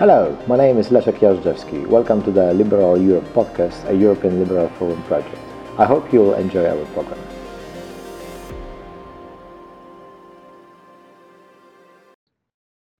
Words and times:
Hello, 0.00 0.34
my 0.46 0.56
name 0.56 0.80
is 0.80 0.90
Leszek 0.90 1.22
Jażdżewski. 1.22 1.86
Welcome 1.86 2.22
to 2.22 2.32
the 2.32 2.54
Liberal 2.54 3.08
Europe 3.08 3.28
podcast, 3.34 3.84
a 3.88 3.92
European 3.92 4.38
Liberal 4.38 4.68
Forum 4.68 5.02
project. 5.02 5.38
I 5.78 5.84
hope 5.84 6.12
you 6.12 6.22
will 6.22 6.34
enjoy 6.34 6.66
our 6.66 6.86
program. 6.94 7.18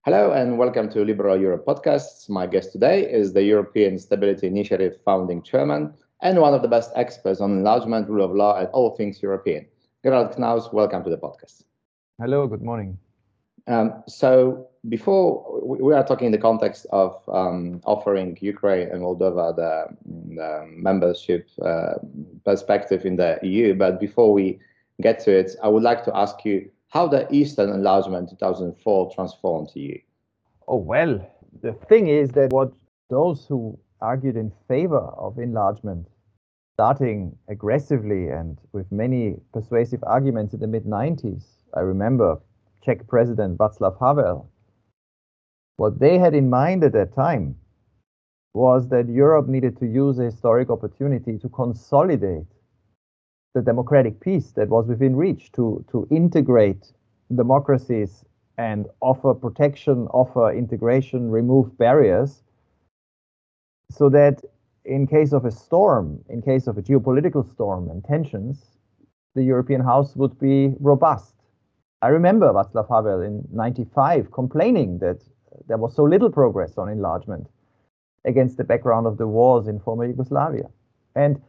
Hello 0.05 0.33
and 0.33 0.59
welcome 0.59 0.91
to 0.91 1.05
Liberal 1.05 1.41
Europe 1.41 1.65
podcasts. 1.65 2.29
My 2.29 2.47
guest 2.47 2.73
today 2.73 3.11
is 3.13 3.33
the 3.33 3.43
European 3.43 3.99
Stability 3.99 4.47
Initiative 4.47 4.93
founding 5.03 5.43
chairman 5.43 5.95
and 6.21 6.39
one 6.39 6.55
of 6.55 6.61
the 6.61 6.69
best 6.69 6.91
experts 6.97 7.41
on 7.41 7.51
enlargement, 7.51 8.11
rule 8.11 8.25
of 8.25 8.35
law, 8.37 8.59
and 8.59 8.69
all 8.75 8.91
things 8.97 9.23
European. 9.23 9.65
Gerald 10.05 10.37
Knaus, 10.37 10.71
welcome 10.71 11.03
to 11.05 11.11
the 11.11 11.19
podcast. 11.19 11.65
Hello, 12.19 12.47
good 12.47 12.63
morning. 12.63 12.99
Um, 13.67 14.03
so 14.07 14.70
before 14.89 15.61
we 15.63 15.93
are 15.93 16.05
talking 16.05 16.27
in 16.27 16.33
the 16.33 16.39
context 16.39 16.87
of 16.91 17.21
um, 17.29 17.81
offering 17.85 18.37
Ukraine 18.41 18.89
and 18.89 19.03
Moldova 19.03 19.55
the, 19.55 19.87
the 20.35 20.67
membership 20.69 21.51
uh, 21.63 21.95
perspective 22.45 23.05
in 23.05 23.17
the 23.17 23.39
EU, 23.43 23.75
but 23.75 24.01
before 24.01 24.33
we 24.33 24.59
get 25.03 25.21
to 25.21 25.33
it, 25.33 25.55
I 25.63 25.69
would 25.69 25.83
like 25.83 26.05
to 26.05 26.17
ask 26.17 26.45
you 26.45 26.71
how 26.89 27.07
the 27.07 27.27
Eastern 27.33 27.71
enlargement 27.71 28.31
2004 28.31 29.15
transformed 29.15 29.71
EU. 29.75 29.99
Oh 30.67 30.77
well, 30.77 31.21
the 31.63 31.73
thing 31.89 32.09
is 32.09 32.31
that 32.31 32.51
what 32.51 32.73
those 33.11 33.45
who 33.47 33.79
argued 34.01 34.37
in 34.37 34.51
favor 34.67 34.99
of 34.99 35.39
enlargement, 35.39 36.07
starting 36.75 37.37
aggressively 37.49 38.29
and 38.29 38.59
with 38.73 38.91
many 38.91 39.37
persuasive 39.53 40.03
arguments 40.05 40.55
in 40.55 40.61
the 40.61 40.67
mid 40.67 40.85
90s, 40.85 41.43
I 41.77 41.81
remember 41.81 42.41
Czech 42.83 43.07
President 43.07 43.59
Václav 43.59 43.99
Havel, 44.01 44.49
what 45.81 45.99
they 45.99 46.19
had 46.19 46.35
in 46.35 46.51
mind 46.51 46.85
at 46.85 46.93
that 46.93 47.15
time 47.15 47.57
was 48.53 48.89
that 48.89 49.09
Europe 49.09 49.49
needed 49.49 49.79
to 49.79 49.87
use 49.87 50.19
a 50.19 50.25
historic 50.25 50.69
opportunity 50.69 51.39
to 51.39 51.49
consolidate 51.49 52.53
the 53.55 53.63
democratic 53.63 54.21
peace 54.21 54.53
that 54.53 54.69
was 54.69 54.87
within 54.89 55.17
reach, 55.17 55.51
to, 55.53 55.83
to 55.91 56.07
integrate 56.11 56.93
democracies 57.35 58.27
and 58.59 58.89
offer 59.01 59.33
protection, 59.33 60.07
offer 60.09 60.53
integration, 60.53 61.31
remove 61.31 61.79
barriers, 61.79 62.43
so 63.91 64.11
that 64.11 64.45
in 64.85 65.07
case 65.07 65.33
of 65.33 65.47
a 65.47 65.51
storm, 65.51 66.23
in 66.29 66.43
case 66.43 66.67
of 66.67 66.77
a 66.77 66.83
geopolitical 66.83 67.51
storm 67.55 67.89
and 67.89 68.05
tensions, 68.05 68.77
the 69.35 69.43
European 69.43 69.81
House 69.81 70.15
would 70.15 70.39
be 70.39 70.75
robust. 70.79 71.37
I 72.03 72.09
remember 72.09 72.53
Václav 72.53 72.87
Havel 72.95 73.23
in 73.23 73.49
95 73.51 74.31
complaining 74.31 74.99
that 74.99 75.23
there 75.67 75.79
was 75.79 75.95
so 75.95 76.05
little 76.05 76.31
progress 76.31 76.79
on 76.79 76.89
enlargement 76.89 77.49
against 78.25 78.57
the 78.57 78.65
background 78.65 79.07
of 79.07 79.19
the 79.19 79.27
wars 79.27 79.67
in 79.67 79.81
former 79.81 80.07
Yugoslavia. 80.07 80.69
And 81.15 81.41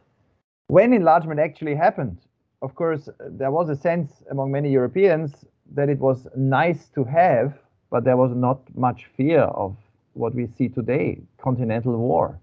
when 0.68 0.94
enlargement 0.94 1.40
actually 1.40 1.76
happened, 1.76 2.18
of 2.62 2.76
course, 2.76 3.10
there 3.20 3.52
was 3.52 3.70
a 3.70 3.76
sense 3.76 4.24
among 4.30 4.52
many 4.52 4.72
Europeans 4.72 5.46
that 5.74 5.90
it 5.90 6.00
was 6.00 6.28
nice 6.36 6.90
to 6.90 7.04
have, 7.04 7.54
but 7.90 8.04
there 8.04 8.18
was 8.18 8.36
not 8.36 8.62
much 8.76 9.08
fear 9.18 9.42
of 9.42 9.76
what 10.14 10.36
we 10.36 10.48
see 10.48 10.70
today 10.70 11.20
continental 11.38 11.98
war. 11.98 12.40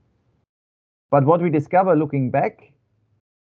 But 1.11 1.25
what 1.25 1.41
we 1.41 1.51
discover 1.51 1.97
looking 1.97 2.31
back, 2.31 2.73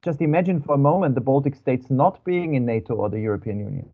just 0.05 0.21
imagine 0.21 0.63
for 0.63 0.75
a 0.75 0.79
moment 0.79 1.15
the 1.15 1.21
Baltic 1.21 1.55
states 1.55 1.91
not 1.91 2.25
being 2.25 2.55
in 2.55 2.65
NATO 2.65 2.95
or 2.95 3.11
the 3.11 3.21
European 3.21 3.59
Union. 3.59 3.91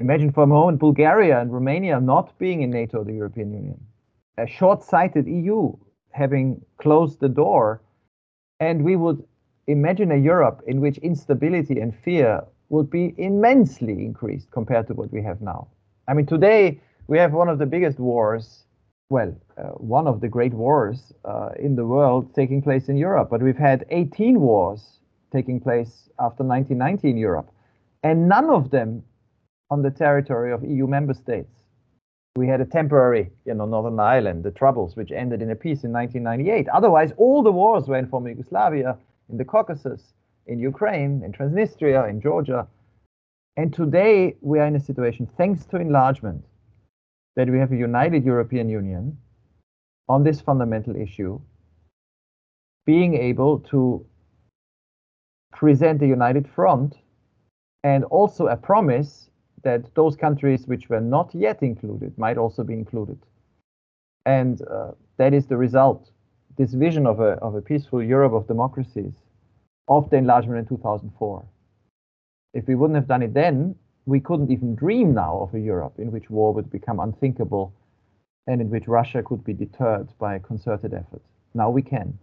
Imagine 0.00 0.30
for 0.30 0.44
a 0.44 0.46
moment 0.46 0.78
Bulgaria 0.78 1.40
and 1.40 1.52
Romania 1.52 2.00
not 2.00 2.38
being 2.38 2.62
in 2.62 2.70
NATO 2.70 3.02
the 3.02 3.12
European 3.12 3.52
Union. 3.52 3.80
A 4.36 4.46
short 4.46 4.84
sighted 4.84 5.26
EU 5.26 5.72
having 6.10 6.60
closed 6.78 7.18
the 7.20 7.28
door. 7.28 7.82
And 8.60 8.84
we 8.84 8.96
would 8.96 9.22
imagine 9.66 10.12
a 10.12 10.16
Europe 10.16 10.62
in 10.66 10.80
which 10.80 10.98
instability 10.98 11.80
and 11.80 11.94
fear 11.94 12.42
would 12.68 12.90
be 12.90 13.14
immensely 13.18 14.04
increased 14.04 14.50
compared 14.50 14.86
to 14.88 14.94
what 14.94 15.12
we 15.12 15.22
have 15.22 15.40
now. 15.40 15.68
I 16.06 16.14
mean, 16.14 16.26
today 16.26 16.80
we 17.08 17.18
have 17.18 17.32
one 17.32 17.48
of 17.48 17.58
the 17.58 17.66
biggest 17.66 17.98
wars, 17.98 18.64
well, 19.10 19.34
uh, 19.56 19.70
one 19.96 20.06
of 20.06 20.20
the 20.20 20.28
great 20.28 20.54
wars 20.54 21.12
uh, 21.24 21.50
in 21.58 21.74
the 21.74 21.86
world 21.86 22.34
taking 22.34 22.62
place 22.62 22.88
in 22.88 22.96
Europe, 22.96 23.28
but 23.30 23.42
we've 23.42 23.56
had 23.56 23.84
18 23.90 24.40
wars 24.40 25.00
taking 25.32 25.60
place 25.60 26.08
after 26.18 26.44
1990 26.44 27.10
in 27.10 27.16
Europe. 27.16 27.50
And 28.02 28.28
none 28.28 28.48
of 28.50 28.70
them 28.70 29.02
on 29.70 29.82
the 29.82 29.90
territory 29.90 30.52
of 30.52 30.64
EU 30.64 30.86
member 30.86 31.14
states. 31.14 31.52
We 32.36 32.46
had 32.46 32.60
a 32.60 32.64
temporary, 32.64 33.30
you 33.44 33.54
know, 33.54 33.66
Northern 33.66 33.98
Ireland, 33.98 34.44
the 34.44 34.50
Troubles, 34.50 34.96
which 34.96 35.10
ended 35.10 35.42
in 35.42 35.50
a 35.50 35.56
peace 35.56 35.84
in 35.84 35.92
1998. 35.92 36.68
Otherwise, 36.68 37.12
all 37.16 37.42
the 37.42 37.52
wars 37.52 37.88
were 37.88 37.98
in 37.98 38.08
former 38.08 38.28
Yugoslavia, 38.28 38.96
in 39.28 39.36
the 39.36 39.44
Caucasus, 39.44 40.14
in 40.46 40.58
Ukraine, 40.58 41.22
in 41.24 41.32
Transnistria, 41.32 42.08
in 42.08 42.20
Georgia. 42.20 42.66
And 43.56 43.74
today 43.74 44.36
we 44.40 44.60
are 44.60 44.66
in 44.66 44.76
a 44.76 44.80
situation, 44.80 45.28
thanks 45.36 45.66
to 45.66 45.78
enlargement, 45.78 46.44
that 47.34 47.50
we 47.50 47.58
have 47.58 47.72
a 47.72 47.76
united 47.76 48.24
European 48.24 48.68
Union 48.68 49.18
on 50.08 50.22
this 50.22 50.40
fundamental 50.40 50.96
issue, 50.96 51.40
being 52.86 53.14
able 53.14 53.58
to 53.70 54.06
present 55.52 56.02
a 56.02 56.06
united 56.06 56.48
front 56.48 56.96
and 57.82 58.04
also 58.04 58.46
a 58.46 58.56
promise 58.56 59.28
that 59.62 59.94
those 59.94 60.16
countries 60.16 60.66
which 60.66 60.88
were 60.88 61.00
not 61.00 61.34
yet 61.34 61.62
included 61.62 62.16
might 62.18 62.38
also 62.38 62.62
be 62.62 62.74
included. 62.74 63.18
And 64.26 64.60
uh, 64.62 64.92
that 65.16 65.34
is 65.34 65.46
the 65.46 65.56
result, 65.56 66.10
this 66.56 66.72
vision 66.74 67.06
of 67.06 67.20
a, 67.20 67.32
of 67.40 67.54
a 67.54 67.62
peaceful 67.62 68.02
Europe 68.02 68.32
of 68.32 68.46
democracies 68.46 69.12
of 69.88 70.10
the 70.10 70.16
enlargement 70.16 70.58
in 70.58 70.66
2004. 70.66 71.44
If 72.54 72.66
we 72.66 72.74
wouldn't 72.74 72.96
have 72.96 73.08
done 73.08 73.22
it 73.22 73.34
then, 73.34 73.74
we 74.06 74.20
couldn't 74.20 74.50
even 74.50 74.74
dream 74.74 75.14
now 75.14 75.38
of 75.40 75.54
a 75.54 75.60
Europe 75.60 75.94
in 75.98 76.10
which 76.10 76.30
war 76.30 76.52
would 76.54 76.70
become 76.70 77.00
unthinkable 77.00 77.72
and 78.46 78.60
in 78.60 78.70
which 78.70 78.88
Russia 78.88 79.22
could 79.22 79.44
be 79.44 79.52
deterred 79.52 80.08
by 80.18 80.34
a 80.34 80.40
concerted 80.40 80.94
effort. 80.94 81.22
Now 81.54 81.70
we 81.70 81.82
can. 81.82 82.18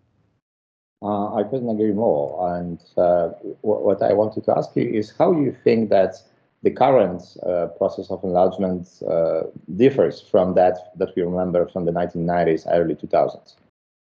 Uh, 1.02 1.36
I 1.36 1.44
couldn't 1.44 1.70
agree 1.70 1.92
more. 1.92 2.56
And 2.58 2.80
uh, 2.98 3.30
what 3.62 4.02
I 4.02 4.14
wanted 4.14 4.44
to 4.46 4.58
ask 4.58 4.76
you 4.76 4.90
is 4.90 5.14
how 5.18 5.32
you 5.34 5.56
think 5.64 5.90
that 5.92 6.16
the 6.66 6.72
current 6.72 7.22
uh, 7.46 7.68
process 7.78 8.10
of 8.10 8.24
enlargement 8.24 8.88
uh, 9.08 9.42
differs 9.76 10.20
from 10.20 10.56
that 10.56 10.92
that 10.98 11.16
we 11.16 11.22
remember 11.22 11.70
from 11.70 11.86
the 11.86 11.92
1990s, 11.92 12.66
early 12.72 12.96
2000s? 12.96 13.54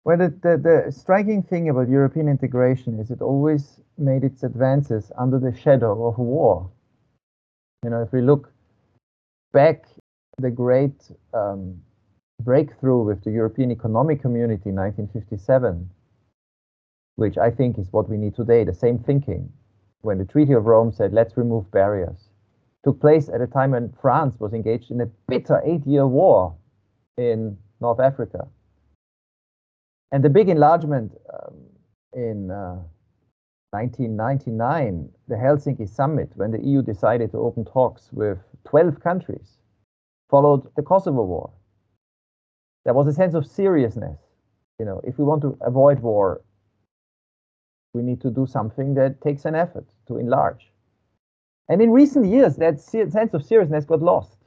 Well, 0.04 0.18
the, 0.18 0.30
the, 0.42 0.56
the, 0.58 0.92
striking 0.92 1.44
thing 1.44 1.68
about 1.68 1.88
European 1.88 2.28
integration 2.28 2.98
is 2.98 3.12
it 3.12 3.22
always 3.22 3.78
made 3.96 4.24
its 4.24 4.42
advances 4.42 5.12
under 5.16 5.38
the 5.38 5.56
shadow 5.56 6.08
of 6.08 6.18
war. 6.18 6.68
You 7.84 7.90
know, 7.90 8.02
if 8.02 8.12
we 8.12 8.22
look 8.22 8.52
back, 9.52 9.84
the 10.38 10.50
great 10.50 10.98
um, 11.32 11.80
breakthrough 12.42 13.04
with 13.04 13.22
the 13.22 13.30
European 13.30 13.70
Economic 13.70 14.20
Community 14.20 14.70
in 14.70 14.76
1957, 14.76 15.88
which 17.14 17.38
I 17.38 17.50
think 17.52 17.78
is 17.78 17.92
what 17.92 18.08
we 18.08 18.16
need 18.16 18.34
today, 18.34 18.64
the 18.64 18.74
same 18.74 18.98
thinking, 18.98 19.52
when 20.00 20.18
the 20.18 20.24
Treaty 20.24 20.54
of 20.54 20.66
Rome 20.66 20.90
said, 20.90 21.12
let's 21.12 21.36
remove 21.36 21.70
barriers 21.70 22.27
took 22.84 23.00
place 23.00 23.28
at 23.28 23.40
a 23.40 23.46
time 23.46 23.72
when 23.72 23.92
France 24.00 24.34
was 24.38 24.52
engaged 24.52 24.90
in 24.90 25.00
a 25.00 25.06
bitter 25.28 25.60
eight 25.64 25.86
year 25.86 26.06
war 26.06 26.54
in 27.16 27.56
North 27.80 28.00
Africa. 28.00 28.46
And 30.12 30.24
the 30.24 30.30
big 30.30 30.48
enlargement 30.48 31.12
um, 31.32 31.56
in 32.14 32.50
uh, 32.50 32.78
1999, 33.70 35.08
the 35.28 35.34
Helsinki 35.34 35.86
summit, 35.88 36.30
when 36.34 36.50
the 36.50 36.64
EU 36.64 36.80
decided 36.82 37.30
to 37.32 37.38
open 37.38 37.64
talks 37.64 38.08
with 38.12 38.38
12 38.64 39.00
countries, 39.00 39.58
followed 40.30 40.62
the 40.76 40.82
Kosovo 40.82 41.24
war. 41.24 41.50
There 42.84 42.94
was 42.94 43.06
a 43.06 43.12
sense 43.12 43.34
of 43.34 43.46
seriousness. 43.46 44.18
You 44.78 44.86
know, 44.86 45.02
if 45.04 45.18
we 45.18 45.24
want 45.24 45.42
to 45.42 45.58
avoid 45.60 46.00
war, 46.00 46.40
we 47.92 48.02
need 48.02 48.20
to 48.22 48.30
do 48.30 48.46
something 48.46 48.94
that 48.94 49.20
takes 49.20 49.44
an 49.44 49.54
effort 49.54 49.86
to 50.06 50.16
enlarge. 50.16 50.70
And 51.68 51.82
in 51.82 51.90
recent 51.90 52.26
years, 52.26 52.56
that 52.56 52.80
sense 52.80 53.34
of 53.34 53.44
seriousness 53.44 53.84
got 53.84 54.00
lost. 54.00 54.38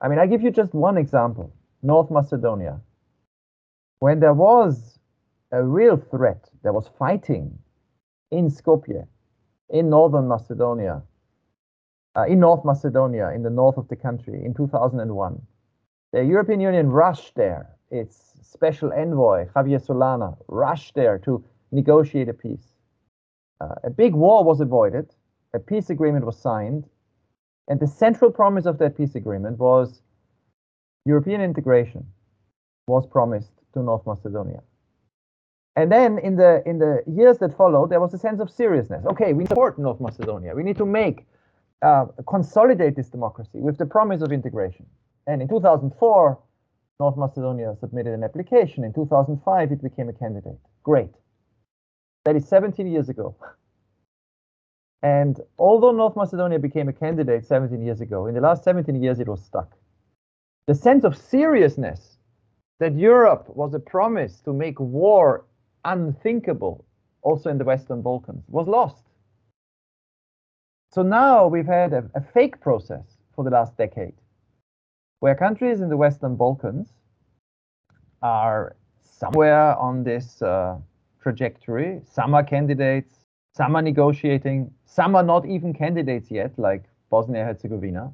I 0.00 0.08
mean, 0.08 0.18
I 0.18 0.26
give 0.26 0.42
you 0.42 0.50
just 0.50 0.74
one 0.74 0.96
example 0.96 1.52
North 1.82 2.10
Macedonia. 2.10 2.80
When 3.98 4.20
there 4.20 4.34
was 4.34 4.98
a 5.50 5.62
real 5.62 5.96
threat, 5.96 6.50
there 6.62 6.72
was 6.72 6.88
fighting 6.98 7.58
in 8.30 8.50
Skopje, 8.50 9.06
in 9.70 9.88
northern 9.90 10.28
Macedonia, 10.28 11.02
uh, 12.16 12.26
in 12.26 12.40
North 12.40 12.64
Macedonia, 12.64 13.30
in 13.30 13.42
the 13.42 13.50
north 13.50 13.76
of 13.76 13.88
the 13.88 13.96
country, 13.96 14.44
in 14.44 14.54
2001. 14.54 15.40
The 16.12 16.24
European 16.24 16.60
Union 16.60 16.90
rushed 16.90 17.34
there. 17.34 17.70
Its 17.90 18.16
special 18.42 18.92
envoy, 18.92 19.46
Javier 19.54 19.84
Solana, 19.84 20.36
rushed 20.48 20.94
there 20.94 21.18
to 21.20 21.44
negotiate 21.72 22.28
a 22.28 22.34
peace. 22.34 22.74
Uh, 23.60 23.74
a 23.84 23.90
big 23.90 24.14
war 24.14 24.44
was 24.44 24.60
avoided 24.60 25.12
a 25.54 25.58
peace 25.58 25.88
agreement 25.88 26.26
was 26.26 26.38
signed, 26.38 26.84
and 27.68 27.80
the 27.80 27.86
central 27.86 28.30
promise 28.30 28.66
of 28.66 28.78
that 28.78 28.96
peace 28.96 29.14
agreement 29.14 29.58
was 29.58 30.02
European 31.06 31.40
integration, 31.40 32.06
was 32.86 33.06
promised 33.06 33.52
to 33.72 33.82
North 33.82 34.06
Macedonia. 34.06 34.60
And 35.76 35.90
then 35.90 36.18
in 36.18 36.36
the 36.36 36.62
in 36.66 36.78
the 36.78 37.02
years 37.06 37.38
that 37.38 37.56
followed, 37.56 37.90
there 37.90 38.00
was 38.00 38.14
a 38.14 38.18
sense 38.18 38.40
of 38.40 38.50
seriousness. 38.50 39.04
Okay, 39.06 39.32
we 39.32 39.46
support 39.46 39.78
North 39.78 40.00
Macedonia. 40.00 40.54
We 40.54 40.62
need 40.62 40.76
to 40.76 40.86
make 40.86 41.26
uh, 41.82 42.06
consolidate 42.28 42.94
this 42.96 43.08
democracy 43.08 43.58
with 43.58 43.78
the 43.78 43.86
promise 43.86 44.22
of 44.22 44.30
integration. 44.30 44.86
And 45.26 45.42
in 45.42 45.48
2004, 45.48 46.38
North 47.00 47.16
Macedonia 47.16 47.74
submitted 47.80 48.12
an 48.14 48.22
application. 48.22 48.84
In 48.84 48.92
2005, 48.92 49.72
it 49.72 49.82
became 49.82 50.08
a 50.08 50.12
candidate. 50.12 50.58
Great. 50.84 51.10
That 52.24 52.36
is 52.36 52.46
17 52.48 52.86
years 52.86 53.08
ago. 53.08 53.34
And 55.04 55.38
although 55.58 55.92
North 55.92 56.16
Macedonia 56.16 56.58
became 56.58 56.88
a 56.88 56.92
candidate 56.92 57.44
17 57.44 57.82
years 57.82 58.00
ago, 58.00 58.26
in 58.26 58.34
the 58.34 58.40
last 58.40 58.64
17 58.64 59.02
years 59.02 59.20
it 59.20 59.28
was 59.28 59.44
stuck. 59.44 59.76
The 60.66 60.74
sense 60.74 61.04
of 61.04 61.14
seriousness 61.14 62.16
that 62.80 62.96
Europe 62.96 63.46
was 63.54 63.74
a 63.74 63.78
promise 63.78 64.40
to 64.40 64.54
make 64.54 64.80
war 64.80 65.44
unthinkable, 65.84 66.86
also 67.20 67.50
in 67.50 67.58
the 67.58 67.64
Western 67.64 68.00
Balkans, 68.00 68.44
was 68.48 68.66
lost. 68.66 69.04
So 70.90 71.02
now 71.02 71.48
we've 71.48 71.66
had 71.66 71.92
a, 71.92 72.08
a 72.14 72.22
fake 72.22 72.58
process 72.62 73.04
for 73.34 73.44
the 73.44 73.50
last 73.50 73.76
decade, 73.76 74.14
where 75.20 75.34
countries 75.34 75.82
in 75.82 75.90
the 75.90 75.98
Western 75.98 76.34
Balkans 76.34 76.94
are 78.22 78.74
somewhere 79.02 79.76
on 79.76 80.02
this 80.02 80.40
uh, 80.40 80.78
trajectory. 81.20 82.00
Some 82.10 82.32
are 82.34 82.42
candidates, 82.42 83.23
some 83.56 83.76
are 83.76 83.82
negotiating, 83.82 84.72
some 84.84 85.14
are 85.14 85.22
not 85.22 85.46
even 85.46 85.72
candidates 85.72 86.30
yet, 86.30 86.58
like 86.58 86.84
Bosnia 87.08 87.44
Herzegovina. 87.44 88.12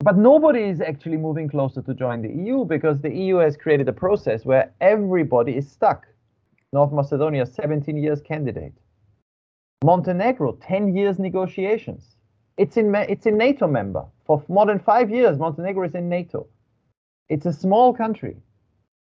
But 0.00 0.18
nobody 0.18 0.64
is 0.64 0.82
actually 0.82 1.16
moving 1.16 1.48
closer 1.48 1.80
to 1.80 1.94
join 1.94 2.20
the 2.20 2.28
EU 2.28 2.66
because 2.66 3.00
the 3.00 3.14
EU 3.14 3.36
has 3.36 3.56
created 3.56 3.88
a 3.88 3.94
process 3.94 4.44
where 4.44 4.72
everybody 4.80 5.56
is 5.56 5.70
stuck. 5.70 6.06
North 6.72 6.92
Macedonia, 6.92 7.46
17 7.46 7.96
years 7.96 8.20
candidate. 8.20 8.74
Montenegro, 9.82 10.52
10 10.60 10.94
years 10.94 11.18
negotiations. 11.18 12.16
It's 12.58 12.76
in, 12.76 12.94
it's 12.94 13.24
in 13.24 13.38
NATO 13.38 13.66
member. 13.66 14.04
For 14.26 14.42
more 14.48 14.66
than 14.66 14.80
five 14.80 15.10
years, 15.10 15.38
Montenegro 15.38 15.86
is 15.86 15.94
in 15.94 16.10
NATO. 16.10 16.46
It's 17.30 17.46
a 17.46 17.52
small 17.52 17.94
country. 17.94 18.36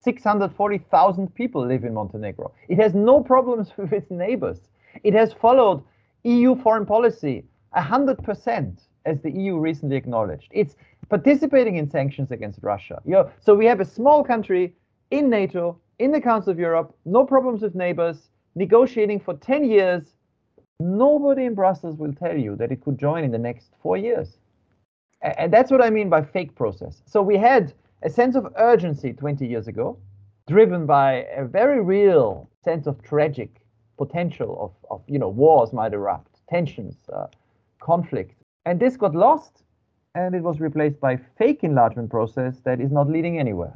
640,000 0.04 1.36
people 1.36 1.66
live 1.68 1.84
in 1.84 1.94
Montenegro. 1.94 2.54
It 2.68 2.80
has 2.80 2.96
no 2.96 3.22
problems 3.22 3.72
with 3.78 3.94
its 3.94 4.10
neighbors. 4.10 4.60
It 5.04 5.14
has 5.14 5.34
followed 5.34 5.84
EU 6.24 6.56
foreign 6.56 6.86
policy 6.86 7.46
100%, 7.76 8.80
as 9.06 9.22
the 9.22 9.32
EU 9.32 9.58
recently 9.58 9.96
acknowledged. 9.96 10.52
It's 10.52 10.76
participating 11.10 11.78
in 11.78 11.90
sanctions 11.90 12.32
against 12.32 12.60
Russia. 12.62 13.02
You 13.06 13.14
know, 13.14 13.32
so 13.40 13.56
we 13.56 13.66
have 13.66 13.80
a 13.80 13.86
small 13.86 14.24
country 14.24 14.76
in 15.12 15.30
NATO, 15.30 15.80
in 16.00 16.12
the 16.12 16.22
Council 16.22 16.52
of 16.52 16.60
Europe, 16.60 16.96
no 17.06 17.26
problems 17.26 17.62
with 17.62 17.76
neighbors, 17.76 18.30
negotiating 18.56 19.20
for 19.20 19.36
10 19.36 19.64
years. 19.66 20.16
Nobody 20.80 21.46
in 21.46 21.56
Brussels 21.56 21.98
will 21.98 22.14
tell 22.14 22.38
you 22.38 22.56
that 22.58 22.72
it 22.72 22.82
could 22.82 22.98
join 22.98 23.24
in 23.24 23.32
the 23.32 23.38
next 23.38 23.74
four 23.82 23.98
years. 23.98 24.38
And 25.22 25.52
that's 25.52 25.72
what 25.72 25.84
I 25.84 25.90
mean 25.90 26.10
by 26.10 26.24
fake 26.24 26.56
process. 26.56 27.02
So 27.06 27.22
we 27.22 27.38
had 27.38 27.74
a 28.04 28.10
sense 28.10 28.36
of 28.36 28.48
urgency 28.56 29.12
20 29.12 29.46
years 29.46 29.68
ago, 29.68 29.98
driven 30.48 30.86
by 30.86 31.26
a 31.36 31.46
very 31.46 31.82
real 31.82 32.50
sense 32.64 32.88
of 32.88 33.02
tragic 33.04 33.62
potential 34.04 34.52
of, 34.66 34.72
of 34.94 35.00
you 35.14 35.20
know 35.20 35.30
wars 35.44 35.72
might 35.80 35.94
erupt, 35.94 36.34
tensions, 36.56 36.96
uh, 37.14 37.28
conflict, 37.90 38.34
and 38.66 38.80
this 38.80 38.98
got 38.98 39.14
lost, 39.14 39.54
and 40.16 40.34
it 40.34 40.44
was 40.50 40.60
replaced 40.68 41.00
by 41.00 41.14
fake 41.38 41.64
enlargement 41.64 42.10
process 42.10 42.54
that 42.68 42.82
is 42.86 42.92
not 42.92 43.08
leading 43.16 43.36
anywhere. 43.46 43.76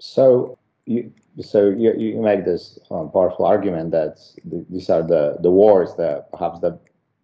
So 0.00 0.58
you 0.86 1.12
so 1.52 1.58
you, 1.82 1.92
you 2.04 2.20
make 2.30 2.44
this 2.44 2.78
um, 2.90 3.10
powerful 3.10 3.44
argument 3.44 3.90
that 3.90 4.14
the, 4.50 4.64
these 4.70 4.88
are 4.94 5.02
the 5.14 5.24
the 5.46 5.50
wars 5.50 5.90
that 6.02 6.30
perhaps 6.32 6.60
the 6.60 6.72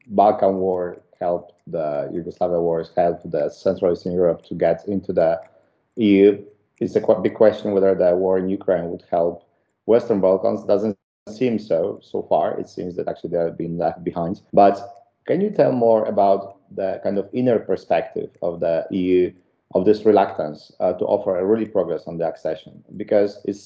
Balkan 0.08 0.56
War 0.56 0.80
helped 1.20 1.52
the 1.66 2.10
Yugoslavia 2.12 2.60
wars 2.60 2.90
helped 2.96 3.30
the 3.30 3.48
Central 3.48 3.92
Eastern 3.92 4.12
Europe 4.12 4.44
to 4.48 4.54
get 4.54 4.86
into 4.86 5.12
the 5.12 5.40
EU. 5.96 6.44
It's 6.78 6.94
a 6.96 7.00
big 7.26 7.34
question 7.34 7.72
whether 7.72 7.94
the 7.94 8.14
war 8.14 8.38
in 8.38 8.48
Ukraine 8.48 8.90
would 8.90 9.04
help 9.10 9.34
Western 9.86 10.20
Balkans. 10.20 10.64
Doesn't 10.64 10.96
seem 11.28 11.58
so 11.58 11.98
so 12.02 12.22
far. 12.22 12.58
It 12.58 12.68
seems 12.68 12.96
that 12.96 13.08
actually 13.08 13.30
they 13.30 13.38
have 13.38 13.58
been 13.58 13.78
left 13.78 14.04
behind. 14.04 14.40
But 14.52 14.78
can 15.26 15.40
you 15.40 15.50
tell 15.50 15.72
more 15.72 16.04
about 16.04 16.58
the 16.74 17.00
kind 17.02 17.18
of 17.18 17.28
inner 17.32 17.58
perspective 17.58 18.30
of 18.42 18.60
the 18.60 18.86
EU 18.90 19.32
of 19.74 19.84
this 19.84 20.04
reluctance 20.04 20.72
uh, 20.78 20.92
to 20.94 21.04
offer 21.04 21.38
a 21.38 21.44
really 21.44 21.66
progress 21.66 22.04
on 22.06 22.18
the 22.18 22.26
accession? 22.26 22.84
Because 22.96 23.40
it 23.44 23.56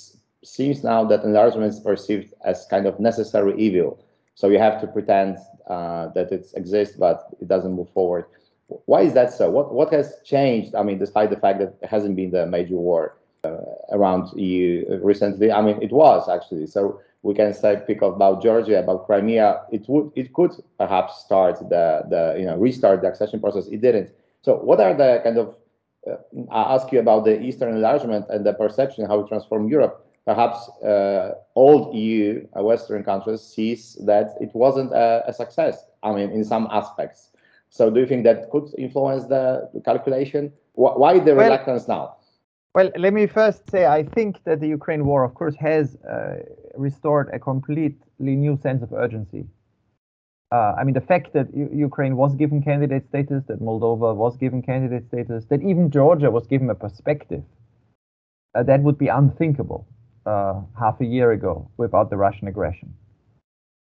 seems 0.43 0.83
now 0.83 1.05
that 1.05 1.23
enlargement 1.23 1.75
is 1.75 1.81
perceived 1.81 2.33
as 2.45 2.67
kind 2.71 2.87
of 2.87 2.99
necessary 2.99 3.55
evil. 3.59 4.03
So 4.35 4.49
you 4.49 4.59
have 4.59 4.81
to 4.81 4.87
pretend 4.87 5.37
uh, 5.69 6.09
that 6.15 6.33
it 6.33 6.47
exists, 6.55 6.97
but 6.97 7.29
it 7.41 7.49
doesn't 7.49 7.73
move 7.73 7.91
forward. 7.91 8.25
Why 8.87 9.03
is 9.03 9.13
that 9.15 9.33
so? 9.35 9.51
What 9.51 9.75
what 9.75 9.93
has 9.93 10.15
changed? 10.25 10.75
I 10.75 10.83
mean, 10.83 10.99
despite 10.99 11.29
the 11.31 11.37
fact 11.37 11.59
that 11.59 11.75
it 11.83 11.89
hasn't 11.89 12.17
been 12.17 12.31
the 12.31 12.47
major 12.47 12.77
war 12.77 13.17
uh, 13.45 13.56
around 13.91 14.31
EU 14.39 15.01
recently. 15.03 15.51
I 15.51 15.61
mean, 15.63 15.83
it 15.83 15.93
was 15.93 16.29
actually. 16.29 16.67
So 16.67 17.01
we 17.22 17.34
can 17.34 17.52
say 17.52 17.82
pick 17.87 18.02
up 18.02 18.17
about 18.17 18.43
Georgia, 18.43 18.78
about 18.78 19.06
Crimea. 19.06 19.62
It 19.70 19.88
would, 19.88 20.11
it 20.14 20.32
could 20.32 20.52
perhaps 20.78 21.19
start 21.25 21.58
the 21.69 22.02
the 22.08 22.37
you 22.38 22.46
know 22.46 22.56
restart 22.56 23.02
the 23.02 23.08
accession 23.08 23.40
process. 23.40 23.67
It 23.67 23.81
didn't. 23.81 24.11
So 24.43 24.56
what 24.56 24.81
are 24.81 24.94
the 24.94 25.20
kind 25.22 25.38
of 25.38 25.55
uh, 26.08 26.17
I 26.50 26.75
ask 26.75 26.90
you 26.93 27.00
about 27.00 27.25
the 27.25 27.40
Eastern 27.40 27.75
enlargement 27.75 28.26
and 28.31 28.44
the 28.44 28.55
perception 28.55 29.06
how 29.06 29.20
it 29.20 29.28
transformed 29.28 29.70
Europe. 29.70 30.06
Perhaps 30.25 30.69
uh, 30.82 31.34
old 31.55 31.94
EU, 31.94 32.46
uh, 32.56 32.62
Western 32.62 33.02
countries, 33.02 33.43
sees 33.43 33.96
that 34.06 34.37
it 34.40 34.50
wasn't 34.55 34.93
a, 34.93 35.25
a, 35.26 35.32
success. 35.32 35.87
I 36.02 36.12
mean, 36.12 36.31
in 36.31 36.44
some 36.44 36.69
aspects. 36.70 37.31
So, 37.70 37.90
do 37.90 38.00
you 38.00 38.06
think 38.06 38.25
that 38.25 38.50
could 38.50 38.69
influence 38.78 39.25
the 39.25 39.69
calculation? 39.84 40.52
Why 40.75 41.19
the 41.19 41.34
well, 41.34 41.44
reluctance 41.44 41.88
now? 41.88 42.17
Well, 42.75 42.90
let 42.96 43.12
me 43.12 43.26
first 43.26 43.69
say 43.70 43.87
I 43.87 44.05
think 44.05 44.44
that 44.44 44.61
the 44.61 44.69
Ukraine 44.69 45.05
war, 45.05 45.25
of 45.25 45.34
course, 45.34 45.56
has 45.56 45.96
uh, 45.96 46.37
restored 46.76 47.31
a 47.32 47.38
completely 47.38 48.37
new 48.37 48.56
sense 48.56 48.82
of 48.82 48.93
urgency. 48.93 49.46
Uh, 50.52 50.75
I 50.76 50.82
mean, 50.84 50.94
the 50.94 51.00
fact 51.00 51.32
that 51.34 51.55
U 51.55 51.69
Ukraine 51.72 52.17
was 52.17 52.34
given 52.34 52.61
candidate 52.62 53.06
status, 53.08 53.44
that 53.46 53.61
Moldova 53.61 54.14
was 54.17 54.37
given 54.37 54.62
candidate 54.62 55.06
status, 55.06 55.44
that 55.46 55.62
even 55.62 55.90
Georgia 55.90 56.31
was 56.31 56.46
given 56.46 56.69
a 56.70 56.75
perspective, 56.75 57.44
uh, 58.55 58.65
that 58.65 58.82
would 58.82 58.98
be 58.98 59.06
unthinkable 59.06 59.86
uh, 60.27 60.60
half 60.79 61.00
a 61.00 61.05
year 61.05 61.31
ago 61.31 61.70
without 61.77 62.10
the 62.10 62.17
Russian 62.17 62.48
aggression. 62.48 62.93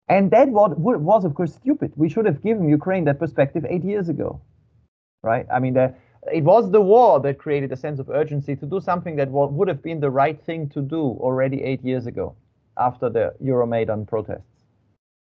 And 0.07 0.29
that 0.31 0.49
was, 0.49 0.73
was, 0.77 1.25
of 1.25 1.33
course, 1.33 1.53
stupid. 1.55 1.91
We 1.95 2.09
should 2.09 2.25
have 2.25 2.41
given 2.43 2.69
Ukraine 2.69 3.05
that 3.05 3.19
perspective 3.19 3.65
eight 3.67 3.83
years 3.83 4.09
ago, 4.09 4.39
right? 5.23 5.47
I 5.51 5.59
mean, 5.59 5.73
the, 5.73 5.93
it 6.31 6.43
was 6.43 6.69
the 6.69 6.81
war 6.81 7.19
that 7.21 7.39
created 7.39 7.71
a 7.71 7.75
sense 7.75 7.99
of 7.99 8.09
urgency 8.09 8.55
to 8.55 8.65
do 8.65 8.79
something 8.79 9.15
that 9.15 9.29
would 9.31 9.67
have 9.67 9.81
been 9.81 9.99
the 9.99 10.09
right 10.11 10.39
thing 10.39 10.69
to 10.69 10.81
do 10.81 11.01
already 11.19 11.63
eight 11.63 11.83
years 11.83 12.05
ago 12.05 12.35
after 12.79 13.09
the 13.09 13.33
Euromaidan 13.43 14.07
protests. 14.07 14.63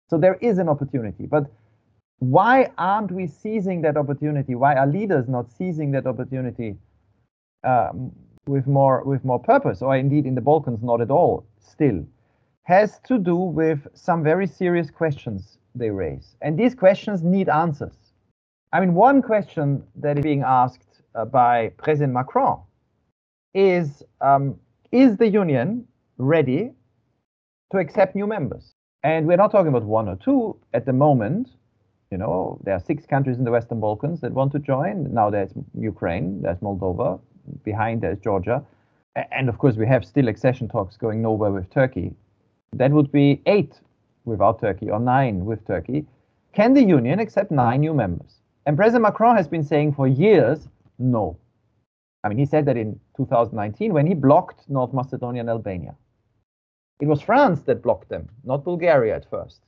So 0.09 0.17
there 0.17 0.35
is 0.41 0.57
an 0.57 0.69
opportunity. 0.69 1.25
But 1.25 1.45
why 2.19 2.71
aren't 2.77 3.11
we 3.11 3.27
seizing 3.27 3.81
that 3.81 3.97
opportunity? 3.97 4.55
Why 4.55 4.75
are 4.75 4.87
leaders 4.87 5.27
not 5.27 5.51
seizing 5.51 5.91
that 5.91 6.05
opportunity 6.07 6.77
um, 7.63 8.11
with 8.47 8.67
more 8.67 9.03
with 9.03 9.25
more 9.25 9.39
purpose, 9.39 9.81
or 9.81 9.95
indeed 9.95 10.25
in 10.25 10.35
the 10.35 10.41
Balkans 10.41 10.83
not 10.83 11.01
at 11.01 11.11
all? 11.11 11.45
Still, 11.59 12.05
has 12.63 12.99
to 13.07 13.17
do 13.17 13.35
with 13.35 13.87
some 13.93 14.23
very 14.23 14.47
serious 14.47 14.89
questions 14.89 15.57
they 15.73 15.89
raise, 15.89 16.37
and 16.41 16.57
these 16.57 16.73
questions 16.75 17.21
need 17.21 17.49
answers. 17.49 17.97
I 18.71 18.79
mean, 18.79 18.93
one 18.93 19.21
question 19.21 19.83
that 19.95 20.17
is 20.17 20.23
being 20.23 20.43
asked 20.45 21.01
uh, 21.15 21.25
by 21.25 21.69
President 21.77 22.13
Macron 22.13 22.61
is 23.53 24.03
um, 24.21 24.59
Is 24.91 25.17
the 25.17 25.27
Union 25.27 25.87
ready 26.17 26.71
to 27.75 27.81
accept 27.81 28.15
new 28.15 28.27
members? 28.27 28.73
And 29.03 29.27
we're 29.27 29.37
not 29.37 29.51
talking 29.51 29.67
about 29.67 29.83
one 29.83 30.09
or 30.09 30.15
two 30.15 30.57
at 30.73 30.85
the 30.85 30.93
moment. 30.93 31.49
You 32.11 32.17
know, 32.17 32.59
there 32.63 32.73
are 32.75 32.79
six 32.79 33.05
countries 33.05 33.37
in 33.37 33.43
the 33.43 33.51
Western 33.51 33.79
Balkans 33.79 34.21
that 34.21 34.31
want 34.31 34.51
to 34.53 34.59
join. 34.59 35.13
Now 35.13 35.29
there's 35.29 35.51
Ukraine, 35.77 36.41
there's 36.41 36.57
Moldova, 36.59 37.19
behind 37.63 38.01
there's 38.01 38.19
Georgia. 38.19 38.63
And 39.31 39.47
of 39.49 39.57
course, 39.57 39.75
we 39.75 39.87
have 39.87 40.03
still 40.03 40.27
accession 40.27 40.67
talks 40.67 40.97
going 40.97 41.21
nowhere 41.21 41.51
with 41.51 41.69
Turkey. 41.69 42.13
That 42.73 42.91
would 42.91 43.11
be 43.11 43.41
eight 43.45 43.79
without 44.25 44.59
Turkey 44.59 44.89
or 44.89 44.99
nine 44.99 45.45
with 45.45 45.65
Turkey. 45.67 46.05
Can 46.53 46.73
the 46.73 46.83
Union 46.83 47.19
accept 47.19 47.51
nine 47.51 47.81
new 47.81 47.93
members? 47.93 48.41
And 48.65 48.75
President 48.75 49.03
Macron 49.03 49.35
has 49.37 49.47
been 49.47 49.63
saying 49.63 49.93
for 49.93 50.07
years, 50.07 50.67
no. 50.97 51.37
I 52.23 52.29
mean, 52.29 52.37
he 52.37 52.45
said 52.45 52.65
that 52.65 52.75
in 52.75 52.99
2019 53.17 53.93
when 53.93 54.07
he 54.07 54.15
blocked 54.15 54.67
North 54.67 54.93
Macedonia 54.93 55.41
and 55.41 55.49
Albania. 55.49 55.95
It 56.99 57.07
was 57.07 57.21
France 57.21 57.61
that 57.63 57.81
blocked 57.81 58.09
them, 58.09 58.29
not 58.43 58.63
Bulgaria 58.63 59.15
at 59.15 59.29
first. 59.29 59.61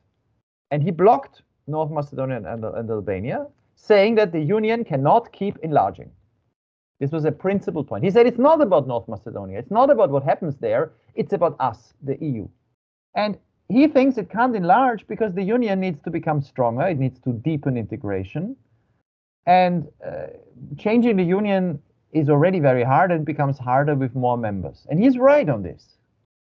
And 0.72 0.82
he 0.82 0.92
blocked 0.92 1.42
North 1.68 1.92
Macedonia 1.92 2.38
and, 2.38 2.64
and 2.64 2.90
Albania, 2.90 3.48
saying 3.76 4.16
that 4.16 4.32
the 4.32 4.42
Union 4.42 4.84
cannot 4.84 5.32
keep 5.32 5.58
enlarging. 5.62 6.12
This 7.00 7.12
was 7.12 7.26
a 7.26 7.32
principal 7.32 7.84
point. 7.84 8.04
He 8.04 8.10
said 8.10 8.26
it's 8.26 8.40
not 8.40 8.62
about 8.62 8.88
North 8.88 9.08
Macedonia. 9.08 9.60
It's 9.60 9.72
not 9.72 9.90
about 9.90 10.10
what 10.10 10.24
happens 10.24 10.56
there. 10.58 10.94
It's 11.16 11.34
about 11.34 11.56
us, 11.60 11.94
the 12.02 12.18
EU. 12.24 12.48
And 13.16 13.38
he 13.70 13.88
thinks 13.88 14.18
it 14.18 14.30
can't 14.30 14.56
enlarge 14.56 15.06
because 15.08 15.34
the 15.34 15.44
union 15.44 15.80
needs 15.80 16.00
to 16.04 16.10
become 16.10 16.42
stronger. 16.42 16.88
It 16.88 16.98
needs 16.98 17.20
to 17.20 17.34
deepen 17.34 17.78
integration. 17.78 18.56
And 19.46 19.88
uh, 20.06 20.28
changing 20.78 21.18
the 21.18 21.24
union 21.24 21.80
is 22.14 22.30
already 22.30 22.60
very 22.60 22.84
hard 22.84 23.12
and 23.12 23.26
becomes 23.26 23.60
harder 23.60 23.96
with 23.96 24.16
more 24.16 24.38
members. 24.38 24.88
And 24.90 25.00
he's 25.04 25.18
right 25.18 25.48
on 25.48 25.62
this. 25.62 25.97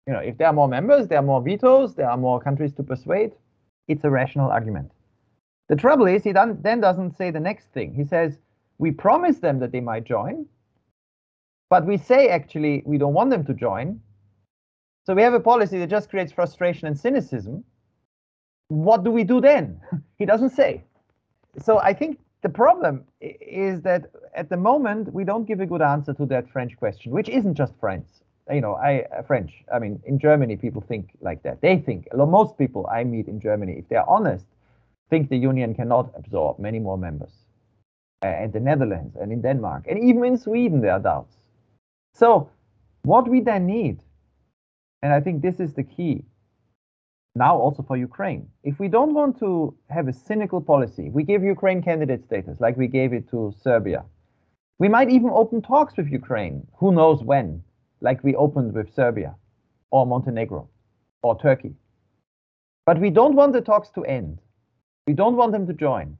You 0.08 0.14
know, 0.14 0.20
if 0.20 0.38
there 0.38 0.48
are 0.48 0.54
more 0.54 0.68
members, 0.68 1.08
there 1.08 1.20
are 1.20 1.24
more 1.24 1.42
vetoes, 1.42 1.96
there 1.96 2.10
are 2.10 2.18
more 2.18 2.40
countries 2.42 2.74
to 2.74 2.84
persuade. 2.84 3.34
It's 3.88 4.04
a 4.04 4.10
rational 4.10 4.50
argument. 4.50 4.92
The 5.68 5.76
trouble 5.76 6.08
is, 6.08 6.24
he 6.24 6.32
then 6.32 6.82
doesn't 6.82 7.16
say 7.16 7.30
the 7.32 7.40
next 7.40 7.68
thing. 7.68 7.94
He 7.94 8.04
says, 8.04 8.40
we 8.80 8.92
promise 8.92 9.38
them 9.38 9.60
that 9.60 9.72
they 9.72 9.82
might 9.82 10.04
join, 10.04 10.48
but 11.70 11.86
we 11.86 11.98
say 11.98 12.30
actually 12.30 12.82
we 12.86 12.98
don't 12.98 13.14
want 13.14 13.30
them 13.30 13.46
to 13.46 13.54
join. 13.54 14.00
So 15.06 15.14
we 15.14 15.22
have 15.22 15.34
a 15.34 15.40
policy 15.40 15.78
that 15.80 15.90
just 15.90 16.10
creates 16.10 16.32
frustration 16.32 16.88
and 16.88 16.98
cynicism. 16.98 17.64
What 18.70 19.04
do 19.04 19.12
we 19.12 19.24
do 19.24 19.42
then? 19.42 19.80
he 20.18 20.26
doesn't 20.26 20.52
say. 20.52 20.84
So 21.62 21.80
I 21.80 21.94
think 21.94 22.20
the 22.42 22.50
problem 22.50 23.04
is 23.22 23.82
that 23.82 24.06
at 24.34 24.50
the 24.50 24.58
moment 24.58 25.14
we 25.14 25.24
don't 25.24 25.46
give 25.46 25.60
a 25.60 25.66
good 25.66 25.82
answer 25.82 26.14
to 26.14 26.26
that 26.28 26.50
French 26.50 26.78
question, 26.78 27.12
which 27.12 27.30
isn't 27.30 27.56
just 27.56 27.74
French. 27.80 28.08
You 28.52 28.62
know, 28.62 28.76
I 28.76 29.06
uh, 29.18 29.22
French. 29.24 29.52
I 29.74 29.80
mean, 29.80 30.02
in 30.06 30.20
Germany, 30.20 30.56
people 30.56 30.82
think 30.82 31.10
like 31.22 31.44
that. 31.44 31.62
They 31.62 31.78
think. 31.78 32.08
Most 32.14 32.58
people 32.58 32.88
I 32.88 33.04
meet 33.04 33.28
in 33.28 33.40
Germany, 33.40 33.76
if 33.78 33.88
they're 33.90 34.10
honest, 34.10 34.46
think 35.10 35.30
the 35.30 35.38
union 35.38 35.74
cannot 35.74 36.12
absorb 36.16 36.60
many 36.60 36.80
more 36.80 36.98
members 36.98 37.32
and 38.22 38.52
the 38.54 38.60
Netherlands 38.60 39.16
and 39.16 39.32
in 39.32 39.42
Denmark 39.42 39.86
and 39.90 39.98
even 40.04 40.24
in 40.26 40.38
Sweden 40.38 40.82
there 40.82 40.92
are 40.92 41.00
doubts. 41.00 41.36
So 42.14 42.50
what 43.04 43.28
we 43.28 43.42
then 43.42 43.66
need, 43.66 44.00
and 45.02 45.14
I 45.14 45.22
think 45.22 45.42
this 45.42 45.60
is 45.60 45.74
the 45.74 45.84
key 45.84 46.26
now 47.36 47.58
also 47.58 47.84
for 47.84 47.96
Ukraine, 47.96 48.50
if 48.64 48.80
we 48.80 48.88
don't 48.88 49.14
want 49.14 49.40
to 49.40 49.74
have 49.90 50.08
a 50.08 50.14
cynical 50.14 50.60
policy, 50.60 51.10
we 51.10 51.24
give 51.24 51.44
Ukraine 51.44 51.82
candidate 51.82 52.26
status 52.26 52.60
like 52.60 52.76
we 52.76 52.88
gave 52.88 53.14
it 53.14 53.30
to 53.30 53.54
Serbia. 53.62 54.04
We 54.80 54.90
might 54.90 55.10
even 55.10 55.30
open 55.30 55.62
talks 55.62 55.96
with 55.96 56.08
Ukraine, 56.08 56.68
who 56.78 56.92
knows 56.92 57.24
when, 57.24 57.64
like 58.02 58.24
we 58.24 58.36
opened 58.36 58.74
with 58.74 58.94
Serbia 58.94 59.36
or 59.92 60.06
Montenegro 60.06 60.68
or 61.22 61.40
Turkey. 61.40 61.76
But 62.86 63.00
we 63.00 63.10
don't 63.10 63.36
want 63.36 63.54
the 63.54 63.62
talks 63.62 63.90
to 63.92 64.04
end. 64.06 64.40
We 65.06 65.14
don't 65.14 65.36
want 65.36 65.52
them 65.52 65.68
to 65.68 65.74
join. 65.74 66.18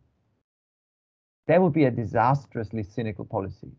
That 1.48 1.62
would 1.62 1.74
be 1.74 1.86
a 1.86 1.92
disastrously 1.92 2.84
cynical 2.84 3.26
policy. 3.26 3.72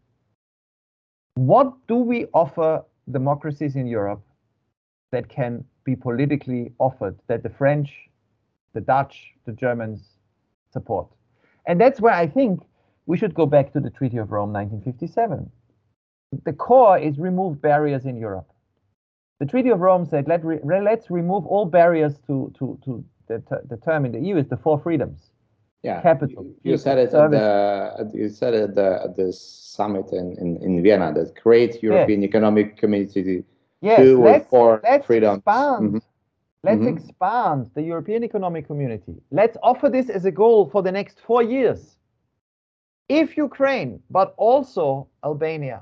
What 1.34 1.72
do 1.86 1.96
we 1.96 2.26
offer 2.34 2.84
democracies 3.10 3.76
in 3.76 3.86
Europe 3.86 4.22
that 5.12 5.28
can 5.28 5.64
be 5.84 5.94
politically 5.94 6.72
offered 6.78 7.18
that 7.28 7.42
the 7.42 7.48
French, 7.48 8.10
the 8.74 8.80
Dutch, 8.80 9.34
the 9.46 9.52
Germans 9.52 10.00
support? 10.72 11.06
And 11.66 11.80
that's 11.80 12.00
where 12.00 12.14
I 12.14 12.26
think 12.26 12.62
we 13.06 13.16
should 13.16 13.34
go 13.34 13.46
back 13.46 13.72
to 13.72 13.80
the 13.80 13.90
Treaty 13.90 14.18
of 14.18 14.32
Rome 14.32 14.52
1957. 14.52 15.50
The 16.44 16.52
core 16.52 16.98
is 16.98 17.18
remove 17.18 17.60
barriers 17.60 18.04
in 18.04 18.16
Europe. 18.16 18.50
The 19.40 19.46
Treaty 19.46 19.70
of 19.70 19.80
Rome 19.80 20.06
said 20.06 20.28
let 20.28 20.44
re, 20.44 20.58
let's 20.62 21.10
remove 21.10 21.46
all 21.46 21.66
barriers 21.66 22.18
to, 22.26 22.52
to, 22.58 22.78
to 22.84 23.04
the, 23.26 23.42
the 23.68 23.76
term 23.78 24.04
in 24.04 24.12
the 24.12 24.20
EU 24.20 24.36
is 24.36 24.48
the 24.48 24.56
four 24.56 24.78
freedoms 24.78 25.30
yeah, 25.82 26.02
capital. 26.02 26.44
You, 26.62 26.72
you 26.72 26.76
said 26.76 26.98
it 26.98 27.14
at 27.14 27.30
the 27.30 28.10
you 28.12 28.28
said 28.28 28.54
it 28.54 28.62
at 28.70 28.74
the, 28.74 29.00
at 29.04 29.16
the 29.16 29.32
summit 29.32 30.12
in, 30.12 30.36
in, 30.38 30.58
in 30.62 30.82
Vienna 30.82 31.12
that 31.14 31.40
create 31.40 31.82
European 31.82 32.22
yes. 32.22 32.28
Economic 32.28 32.76
Community 32.76 33.44
yes, 33.80 33.98
two 33.98 34.22
let's, 34.22 34.46
or 34.50 34.80
let's 34.82 35.06
freedoms. 35.06 35.38
Expand. 35.38 35.82
Mm 35.84 35.92
-hmm. 35.94 36.02
Let's 36.62 36.80
mm 36.80 36.86
-hmm. 36.86 36.96
expand 36.96 37.70
the 37.74 37.82
European 37.82 38.22
Economic 38.22 38.66
Community. 38.66 39.14
Let's 39.30 39.56
offer 39.62 39.90
this 39.90 40.10
as 40.10 40.24
a 40.24 40.30
goal 40.30 40.68
for 40.68 40.82
the 40.82 40.92
next 40.92 41.20
four 41.20 41.42
years. 41.42 41.98
If 43.08 43.38
Ukraine, 43.38 43.98
but 44.08 44.28
also 44.36 45.06
Albania, 45.22 45.80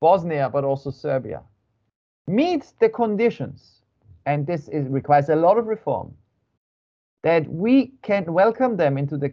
Bosnia, 0.00 0.50
but 0.50 0.64
also 0.64 0.90
Serbia, 0.90 1.42
meets 2.26 2.72
the 2.80 2.88
conditions, 2.88 3.82
and 4.26 4.46
this 4.46 4.68
is, 4.68 4.88
requires 4.88 5.28
a 5.28 5.36
lot 5.36 5.58
of 5.58 5.66
reform, 5.66 6.14
that 7.22 7.48
we 7.48 7.92
can 8.02 8.24
welcome 8.32 8.76
them 8.76 8.98
into 8.98 9.16
the 9.16 9.32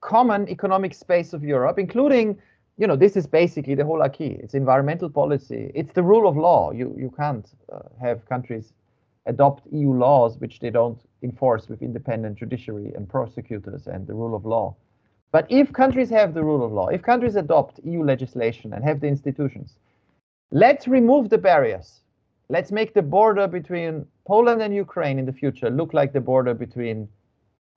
common 0.00 0.48
economic 0.48 0.94
space 0.94 1.32
of 1.32 1.42
Europe, 1.42 1.78
including, 1.78 2.38
you 2.78 2.86
know, 2.86 2.96
this 2.96 3.16
is 3.16 3.26
basically 3.26 3.74
the 3.74 3.84
whole 3.84 4.02
acquis. 4.02 4.38
It's 4.42 4.54
environmental 4.54 5.10
policy. 5.10 5.72
It's 5.74 5.92
the 5.92 6.02
rule 6.02 6.28
of 6.28 6.36
law. 6.36 6.70
You 6.70 6.94
you 6.96 7.10
can't 7.16 7.46
uh, 7.72 7.80
have 8.00 8.24
countries 8.26 8.72
adopt 9.26 9.66
EU 9.72 9.92
laws 9.92 10.38
which 10.38 10.60
they 10.60 10.70
don't 10.70 11.00
enforce 11.22 11.68
with 11.68 11.82
independent 11.82 12.38
judiciary 12.38 12.92
and 12.94 13.08
prosecutors 13.08 13.86
and 13.88 14.06
the 14.06 14.14
rule 14.14 14.34
of 14.36 14.46
law. 14.46 14.76
But 15.32 15.46
if 15.50 15.72
countries 15.72 16.10
have 16.10 16.32
the 16.32 16.44
rule 16.44 16.64
of 16.64 16.72
law, 16.72 16.88
if 16.88 17.02
countries 17.02 17.34
adopt 17.34 17.80
EU 17.84 18.04
legislation 18.04 18.72
and 18.72 18.84
have 18.84 19.00
the 19.00 19.08
institutions, 19.08 19.78
let's 20.50 20.86
remove 20.88 21.28
the 21.28 21.38
barriers. 21.38 22.00
Let's 22.48 22.70
make 22.70 22.94
the 22.94 23.02
border 23.02 23.48
between 23.48 24.06
Poland 24.26 24.62
and 24.62 24.74
Ukraine 24.74 25.18
in 25.18 25.26
the 25.26 25.32
future 25.32 25.70
look 25.70 25.92
like 25.92 26.12
the 26.12 26.20
border 26.20 26.54
between 26.54 27.08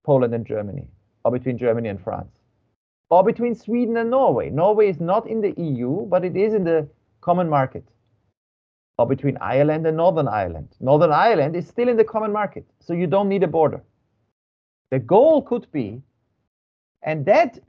Poland 0.05 0.33
and 0.33 0.45
Germany, 0.45 0.87
or 1.23 1.31
between 1.31 1.57
Germany 1.57 1.89
and 1.89 2.01
France, 2.01 2.31
or 3.09 3.23
between 3.23 3.55
Sweden 3.55 3.97
and 3.97 4.09
Norway. 4.09 4.49
Norway 4.49 4.89
is 4.89 4.99
not 4.99 5.27
in 5.27 5.41
the 5.41 5.53
EU, 5.61 6.05
but 6.05 6.23
it 6.23 6.35
is 6.35 6.53
in 6.53 6.63
the 6.63 6.87
common 7.21 7.49
market, 7.49 7.87
or 8.97 9.07
between 9.07 9.37
Ireland 9.37 9.85
and 9.87 9.97
Northern 9.97 10.27
Ireland. 10.27 10.75
Northern 10.79 11.11
Ireland 11.11 11.55
is 11.55 11.67
still 11.67 11.89
in 11.89 11.97
the 11.97 12.03
common 12.03 12.31
market, 12.31 12.65
so 12.79 12.93
you 12.93 13.07
don't 13.07 13.29
need 13.29 13.43
a 13.43 13.47
border. 13.47 13.81
The 14.91 14.99
goal 14.99 15.41
could 15.41 15.67
be, 15.71 16.01
and 17.03 17.25
that 17.25 17.59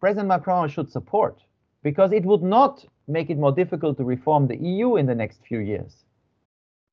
President 0.00 0.28
Macron 0.28 0.68
should 0.68 0.90
support, 0.90 1.42
because 1.82 2.12
it 2.12 2.24
would 2.24 2.42
not 2.42 2.86
make 3.06 3.30
it 3.30 3.38
more 3.38 3.52
difficult 3.52 3.96
to 3.98 4.04
reform 4.04 4.46
the 4.46 4.56
EU 4.56 4.96
in 4.96 5.06
the 5.06 5.14
next 5.14 5.40
few 5.46 5.58
years. 5.58 6.04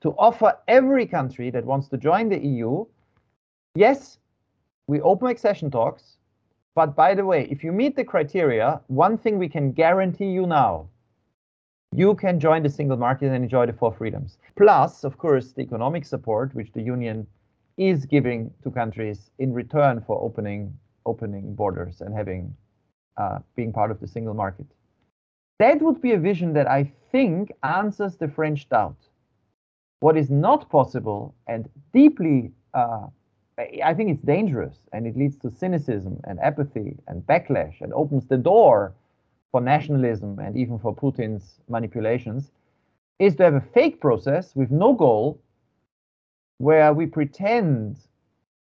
To 0.02 0.10
offer 0.18 0.58
every 0.68 1.06
country 1.06 1.50
that 1.52 1.66
wants 1.66 1.88
to 1.90 1.98
join 1.98 2.30
the 2.30 2.40
EU, 2.40 2.86
yes, 3.76 4.18
we 4.88 5.00
open 5.02 5.28
accession 5.28 5.70
talks. 5.70 6.18
But 6.74 6.96
by 6.96 7.14
the 7.14 7.26
way, 7.26 7.48
if 7.52 7.64
you 7.64 7.72
meet 7.72 7.96
the 7.96 8.04
criteria, 8.04 8.82
one 8.88 9.18
thing 9.18 9.38
we 9.38 9.50
can 9.50 9.72
guarantee 9.72 10.32
you 10.32 10.46
now, 10.46 10.88
you 11.94 12.16
can 12.16 12.40
join 12.40 12.64
the 12.64 12.70
single 12.70 12.98
market 12.98 13.28
and 13.28 13.44
enjoy 13.44 13.66
the 13.66 13.74
four 13.74 13.94
freedoms. 13.94 14.38
Plus, 14.56 15.04
of 15.04 15.18
course, 15.18 15.52
the 15.52 15.62
economic 15.62 16.06
support 16.06 16.56
which 16.56 16.72
the 16.72 16.82
union 16.82 17.28
is 17.78 18.06
giving 18.06 18.54
to 18.64 18.72
countries 18.72 19.32
in 19.40 19.54
return 19.54 20.02
for 20.02 20.22
opening 20.22 20.78
opening 21.06 21.56
borders 21.56 22.02
and 22.02 22.14
having 22.14 22.56
uh, 23.18 23.40
being 23.56 23.74
part 23.74 23.92
of 23.92 24.00
the 24.00 24.08
single 24.08 24.34
market. 24.34 24.68
That 25.62 25.80
would 25.84 26.02
be 26.02 26.14
a 26.14 26.18
vision 26.18 26.54
that 26.54 26.68
I 26.68 26.92
think 27.12 27.52
answers 27.62 28.16
the 28.18 28.28
French 28.28 28.68
doubt. 28.68 28.98
What 30.00 30.18
is 30.18 30.32
not 30.32 30.72
possible 30.72 31.36
and 31.46 31.70
deeply 31.94 32.52
uh, 32.74 33.06
I 33.84 33.94
think 33.94 34.10
it's 34.10 34.24
dangerous 34.24 34.78
and 34.92 35.06
it 35.06 35.16
leads 35.16 35.38
to 35.38 35.52
cynicism 35.52 36.20
and 36.24 36.40
apathy 36.40 36.98
and 37.08 37.22
backlash 37.28 37.80
and 37.82 37.94
opens 37.94 38.26
the 38.26 38.38
door 38.38 38.96
for 39.52 39.62
nationalism 39.62 40.40
and 40.40 40.58
even 40.58 40.80
for 40.80 40.96
Putin's 40.96 41.60
manipulations 41.70 42.50
is 43.20 43.36
to 43.36 43.44
have 43.44 43.54
a 43.54 43.62
fake 43.62 44.02
process 44.02 44.56
with 44.56 44.72
no 44.72 44.94
goal 44.94 45.40
where 46.58 46.92
we 46.92 47.06
pretend 47.06 47.98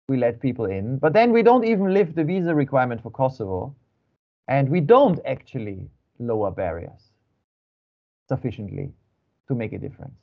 we 0.08 0.18
let 0.18 0.40
people 0.40 0.66
in, 0.66 1.00
but 1.00 1.14
then 1.14 1.32
we 1.32 1.42
don't 1.42 1.66
even 1.66 1.96
lift 1.96 2.14
the 2.14 2.24
visa 2.24 2.54
requirement 2.54 3.02
for 3.02 3.10
Kosovo 3.10 3.74
and 4.48 4.70
we 4.70 4.82
don't 4.82 5.20
actually 5.26 5.90
lower 6.20 6.52
barriers 6.52 7.12
sufficiently 8.28 8.92
to 9.48 9.56
make 9.56 9.74
a 9.74 9.78
difference. 9.78 10.18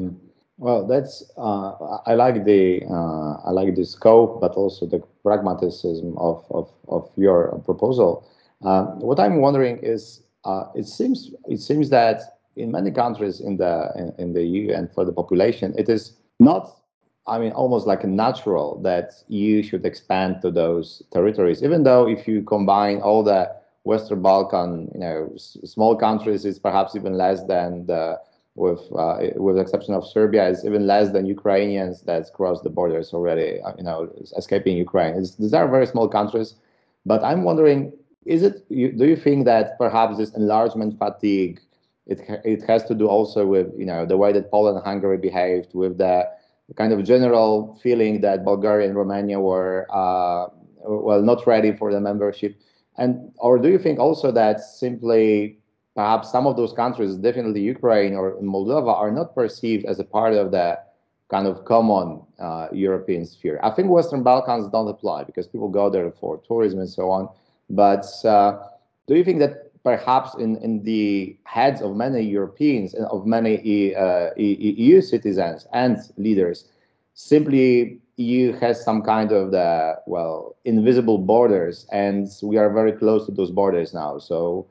Mm. 0.00 0.16
Well, 0.58 0.86
that's 0.86 1.24
uh, 1.36 1.72
I 2.06 2.14
like 2.14 2.44
the 2.44 2.82
uh, 2.88 3.48
I 3.48 3.50
like 3.50 3.74
the 3.74 3.84
scope, 3.84 4.40
but 4.40 4.52
also 4.52 4.86
the 4.86 5.02
pragmatism 5.22 6.16
of 6.18 6.44
of, 6.50 6.70
of 6.88 7.10
your 7.16 7.60
proposal. 7.64 8.28
Uh, 8.64 8.84
what 9.00 9.18
I'm 9.18 9.40
wondering 9.40 9.78
is, 9.78 10.22
uh, 10.44 10.64
it 10.74 10.86
seems 10.86 11.32
it 11.48 11.58
seems 11.60 11.90
that 11.90 12.38
in 12.56 12.70
many 12.70 12.90
countries 12.90 13.40
in 13.40 13.56
the 13.56 13.90
in, 13.96 14.14
in, 14.18 14.32
the 14.34 14.44
EU 14.44 14.72
and 14.72 14.92
for 14.92 15.04
the 15.04 15.12
population, 15.12 15.74
it 15.76 15.88
is 15.88 16.12
not. 16.38 16.78
I 17.26 17.38
mean, 17.38 17.52
almost 17.52 17.86
like 17.86 18.04
natural 18.04 18.80
that 18.82 19.14
you 19.28 19.62
should 19.62 19.86
expand 19.86 20.42
to 20.42 20.50
those 20.50 21.02
territories, 21.12 21.62
even 21.62 21.84
though 21.84 22.08
if 22.08 22.26
you 22.26 22.42
combine 22.42 23.00
all 23.00 23.22
the 23.22 23.50
Western 23.84 24.22
Balkan, 24.22 24.90
you 24.94 25.00
know, 25.00 25.32
small 25.36 25.96
countries, 25.96 26.44
is 26.44 26.58
perhaps 26.58 26.94
even 26.94 27.14
less 27.18 27.42
than 27.44 27.86
the 27.86 28.18
with 28.54 28.80
uh, 28.96 29.18
with 29.36 29.56
the 29.56 29.62
exception 29.62 29.94
of 29.94 30.06
Serbia, 30.06 30.48
is 30.48 30.64
even 30.64 30.86
less 30.86 31.10
than 31.12 31.26
Ukrainians 31.26 32.02
that 32.02 32.32
cross 32.34 32.60
the 32.62 32.70
borders 32.70 33.12
already, 33.12 33.60
uh, 33.62 33.72
you 33.78 33.84
know, 33.84 34.10
escaping 34.36 34.76
Ukraine. 34.76 35.14
It's, 35.14 35.36
these 35.36 35.54
are 35.54 35.66
very 35.68 35.86
small 35.86 36.08
countries, 36.08 36.54
but 37.06 37.24
I'm 37.24 37.44
wondering 37.44 37.92
is 38.24 38.42
it? 38.44 38.68
Do 38.68 39.04
you 39.04 39.16
think 39.16 39.46
that 39.46 39.76
perhaps 39.78 40.16
this 40.18 40.30
enlargement 40.34 40.98
fatigue 40.98 41.60
it 42.06 42.20
it 42.44 42.62
has 42.64 42.84
to 42.84 42.94
do 42.94 43.06
also 43.08 43.46
with 43.46 43.68
you 43.76 43.86
know 43.86 44.04
the 44.06 44.16
way 44.16 44.32
that 44.32 44.50
Poland 44.50 44.76
and 44.76 44.84
Hungary 44.84 45.18
behaved, 45.18 45.74
with 45.74 45.98
the 45.98 46.28
kind 46.76 46.92
of 46.92 47.04
general 47.04 47.78
feeling 47.82 48.20
that 48.22 48.44
Bulgaria 48.44 48.86
and 48.88 48.96
Romania 48.96 49.38
were 49.40 49.86
uh, 49.90 50.46
well 50.84 51.22
not 51.22 51.46
ready 51.46 51.72
for 51.72 51.92
the 51.92 52.00
membership, 52.00 52.56
and 52.98 53.32
or 53.38 53.58
do 53.58 53.68
you 53.68 53.78
think 53.78 53.98
also 53.98 54.30
that 54.32 54.60
simply 54.60 55.58
perhaps 55.94 56.30
some 56.30 56.46
of 56.46 56.56
those 56.56 56.72
countries, 56.72 57.16
definitely 57.16 57.60
Ukraine 57.60 58.14
or 58.14 58.36
Moldova, 58.40 58.94
are 58.94 59.10
not 59.10 59.34
perceived 59.34 59.84
as 59.84 59.98
a 59.98 60.04
part 60.04 60.34
of 60.34 60.50
the 60.50 60.78
kind 61.30 61.46
of 61.46 61.64
common 61.64 62.20
uh, 62.38 62.68
European 62.72 63.24
sphere. 63.24 63.58
I 63.62 63.70
think 63.70 63.88
Western 63.88 64.22
Balkans 64.22 64.68
don't 64.68 64.88
apply 64.88 65.24
because 65.24 65.46
people 65.46 65.68
go 65.68 65.88
there 65.88 66.10
for 66.10 66.38
tourism 66.46 66.80
and 66.80 66.88
so 66.88 67.10
on. 67.10 67.28
But 67.70 68.06
uh, 68.24 68.58
do 69.06 69.14
you 69.14 69.24
think 69.24 69.38
that 69.38 69.72
perhaps 69.82 70.34
in, 70.34 70.56
in 70.58 70.82
the 70.82 71.36
heads 71.44 71.80
of 71.80 71.96
many 71.96 72.20
Europeans 72.22 72.92
and 72.94 73.06
of 73.06 73.26
many 73.26 73.94
uh, 73.94 74.30
EU 74.36 75.00
citizens 75.00 75.66
and 75.72 75.98
leaders, 76.18 76.68
simply 77.14 78.01
EU 78.16 78.52
has 78.52 78.82
some 78.84 79.02
kind 79.02 79.32
of 79.32 79.50
the 79.50 79.96
well 80.06 80.56
invisible 80.64 81.18
borders, 81.18 81.86
and 81.92 82.28
we 82.42 82.56
are 82.56 82.70
very 82.70 82.92
close 82.92 83.26
to 83.26 83.32
those 83.32 83.50
borders 83.50 83.94
now. 83.94 84.18
So 84.18 84.66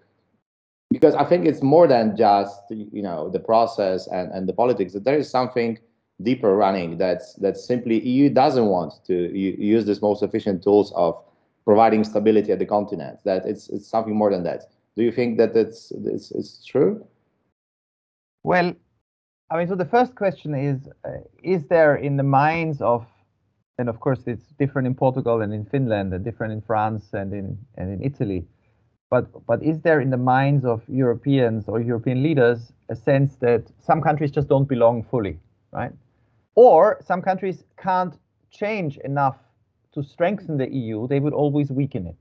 because 0.92 1.16
I 1.16 1.24
think 1.24 1.46
it's 1.46 1.64
more 1.64 1.88
than 1.88 2.16
just 2.16 2.62
you 2.70 3.02
know 3.02 3.30
the 3.30 3.40
process 3.40 4.08
and, 4.08 4.32
and 4.32 4.48
the 4.48 4.54
politics. 4.54 4.94
That 4.94 5.06
there 5.06 5.18
is 5.18 5.30
something 5.30 5.80
deeper 6.22 6.56
running 6.56 6.98
that's 6.98 7.34
that 7.36 7.58
simply 7.58 8.00
EU 8.02 8.30
doesn't 8.30 8.68
want 8.68 8.94
to 9.08 9.16
use 9.38 9.86
the 9.86 9.98
most 10.02 10.22
efficient 10.22 10.62
tools 10.64 10.92
of 10.96 11.18
providing 11.66 12.04
stability 12.04 12.52
at 12.52 12.60
the 12.60 12.66
continent. 12.66 13.20
That 13.24 13.46
it's 13.46 13.70
it's 13.70 13.88
something 13.88 14.16
more 14.16 14.30
than 14.30 14.44
that. 14.44 14.70
Do 14.96 15.04
you 15.04 15.12
think 15.12 15.38
that 15.38 15.56
it's 15.56 15.92
it's, 15.92 16.32
it's 16.32 16.66
true? 16.66 17.06
Well, 18.44 18.74
I 19.50 19.58
mean, 19.58 19.68
so 19.68 19.76
the 19.76 19.86
first 19.86 20.16
question 20.16 20.54
is: 20.54 20.90
uh, 21.06 21.20
Is 21.44 21.66
there 21.68 21.96
in 21.96 22.18
the 22.18 22.24
minds 22.24 22.82
of, 22.82 23.06
and 23.82 23.90
of 23.90 24.00
course 24.00 24.22
it's 24.28 24.48
different 24.60 24.88
in 24.88 24.96
Portugal 24.96 25.42
and 25.42 25.54
in 25.54 25.66
Finland, 25.66 26.14
and 26.14 26.24
different 26.24 26.54
in 26.54 26.62
France 26.62 27.04
and 27.14 27.34
in 27.34 27.58
and 27.80 27.88
in 27.96 28.00
Italy, 28.12 28.46
but 29.10 29.26
but 29.46 29.62
is 29.72 29.82
there 29.82 30.00
in 30.00 30.10
the 30.10 30.24
minds 30.36 30.64
of 30.74 30.82
Europeans 30.88 31.68
or 31.68 31.82
European 31.82 32.24
leaders 32.24 32.72
a 32.90 32.96
sense 32.96 33.36
that 33.46 33.64
some 33.80 34.02
countries 34.02 34.32
just 34.32 34.48
don't 34.48 34.70
belong 34.76 35.04
fully, 35.12 35.36
right? 35.72 35.94
Or 36.56 36.82
some 37.02 37.22
countries 37.22 37.64
can't 37.78 38.16
change 38.52 38.98
enough 38.98 39.38
to 39.94 40.04
strengthen 40.04 40.58
the 40.58 40.70
EU, 40.72 41.08
they 41.08 41.20
would 41.20 41.34
always 41.34 41.70
weaken 41.72 42.08
it. 42.08 42.16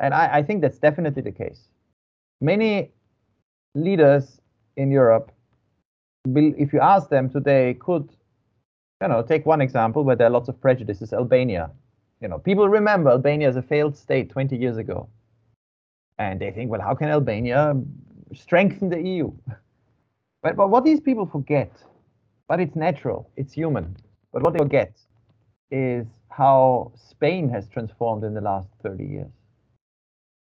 And 0.00 0.14
I, 0.14 0.38
I 0.38 0.42
think 0.42 0.62
that's 0.62 0.78
definitely 0.78 1.22
the 1.22 1.32
case. 1.32 1.68
Many 2.40 2.90
leaders 3.74 4.40
in 4.76 4.90
Europe, 4.90 5.32
if 6.24 6.72
you 6.72 6.80
ask 6.80 7.08
them 7.08 7.30
today, 7.30 7.74
could, 7.78 8.08
you 9.02 9.08
know, 9.08 9.22
take 9.22 9.44
one 9.44 9.60
example 9.60 10.04
where 10.04 10.16
there 10.16 10.28
are 10.28 10.30
lots 10.30 10.48
of 10.48 10.60
prejudices, 10.60 11.12
Albania. 11.12 11.70
You 12.20 12.28
know, 12.28 12.38
people 12.38 12.68
remember 12.68 13.10
Albania 13.10 13.48
as 13.48 13.56
a 13.56 13.62
failed 13.62 13.96
state 13.96 14.30
20 14.30 14.56
years 14.56 14.78
ago. 14.78 15.08
And 16.18 16.40
they 16.40 16.52
think, 16.52 16.70
well, 16.70 16.80
how 16.80 16.94
can 16.94 17.08
Albania 17.08 17.74
strengthen 18.34 18.88
the 18.88 19.00
EU? 19.00 19.32
But, 20.42 20.56
but 20.56 20.70
what 20.70 20.84
these 20.84 20.98
people 20.98 21.24
forget 21.24 21.70
but 22.52 22.60
it's 22.60 22.76
natural, 22.76 23.30
it's 23.36 23.52
human. 23.54 23.96
But 24.30 24.42
what 24.42 24.52
they 24.52 24.58
forget 24.58 24.92
is 25.70 26.06
how 26.28 26.92
Spain 26.94 27.48
has 27.48 27.66
transformed 27.66 28.24
in 28.24 28.34
the 28.34 28.42
last 28.42 28.68
30 28.82 29.04
years. 29.04 29.32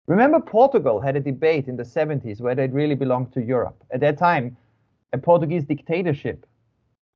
Remember, 0.07 0.41
Portugal 0.41 0.99
had 0.99 1.15
a 1.15 1.21
debate 1.21 1.69
in 1.69 1.77
the 1.77 1.83
70s 1.83 2.41
whether 2.41 2.63
it 2.63 2.73
really 2.73 2.95
belonged 2.95 3.31
to 3.33 3.41
Europe. 3.41 3.81
At 3.91 4.01
that 4.01 4.17
time, 4.17 4.57
a 5.13 5.17
Portuguese 5.17 5.63
dictatorship, 5.63 6.45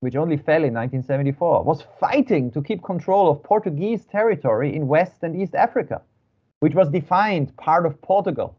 which 0.01 0.15
only 0.15 0.37
fell 0.37 0.63
in 0.63 0.73
1974, 0.73 1.63
was 1.63 1.83
fighting 1.99 2.51
to 2.51 2.61
keep 2.61 2.83
control 2.83 3.29
of 3.29 3.43
Portuguese 3.43 4.05
territory 4.05 4.75
in 4.75 4.87
West 4.87 5.23
and 5.23 5.35
East 5.35 5.55
Africa, 5.55 6.01
which 6.59 6.75
was 6.75 6.89
defined 6.89 7.55
part 7.57 7.85
of 7.85 8.01
Portugal. 8.01 8.57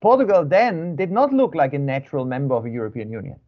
Portugal 0.00 0.44
then 0.44 0.94
did 0.96 1.10
not 1.10 1.32
look 1.32 1.54
like 1.54 1.74
a 1.74 1.78
natural 1.78 2.24
member 2.24 2.54
of 2.54 2.64
a 2.66 2.70
European 2.70 3.10
Union 3.10 3.40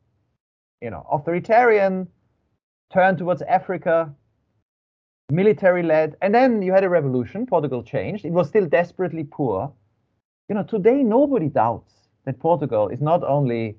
you 0.81 0.91
know, 0.91 1.07
authoritarian, 1.11 2.09
turned 2.93 3.19
towards 3.19 3.43
Africa, 3.43 4.13
military 5.31 5.83
led, 5.83 6.17
and 6.23 6.35
then 6.35 6.63
you 6.63 6.73
had 6.73 6.85
a 6.85 6.89
revolution. 6.89 7.47
Portugal 7.47 7.83
changed. 7.83 8.25
It 8.25 8.33
was 8.33 8.49
still 8.49 8.67
desperately 8.67 9.25
poor. 9.25 9.73
You 10.49 10.55
know, 10.55 10.63
today 10.63 11.03
nobody 11.03 11.49
doubts 11.49 11.93
that 12.25 12.39
Portugal 12.39 12.89
is 12.89 13.01
not 13.01 13.23
only 13.25 13.77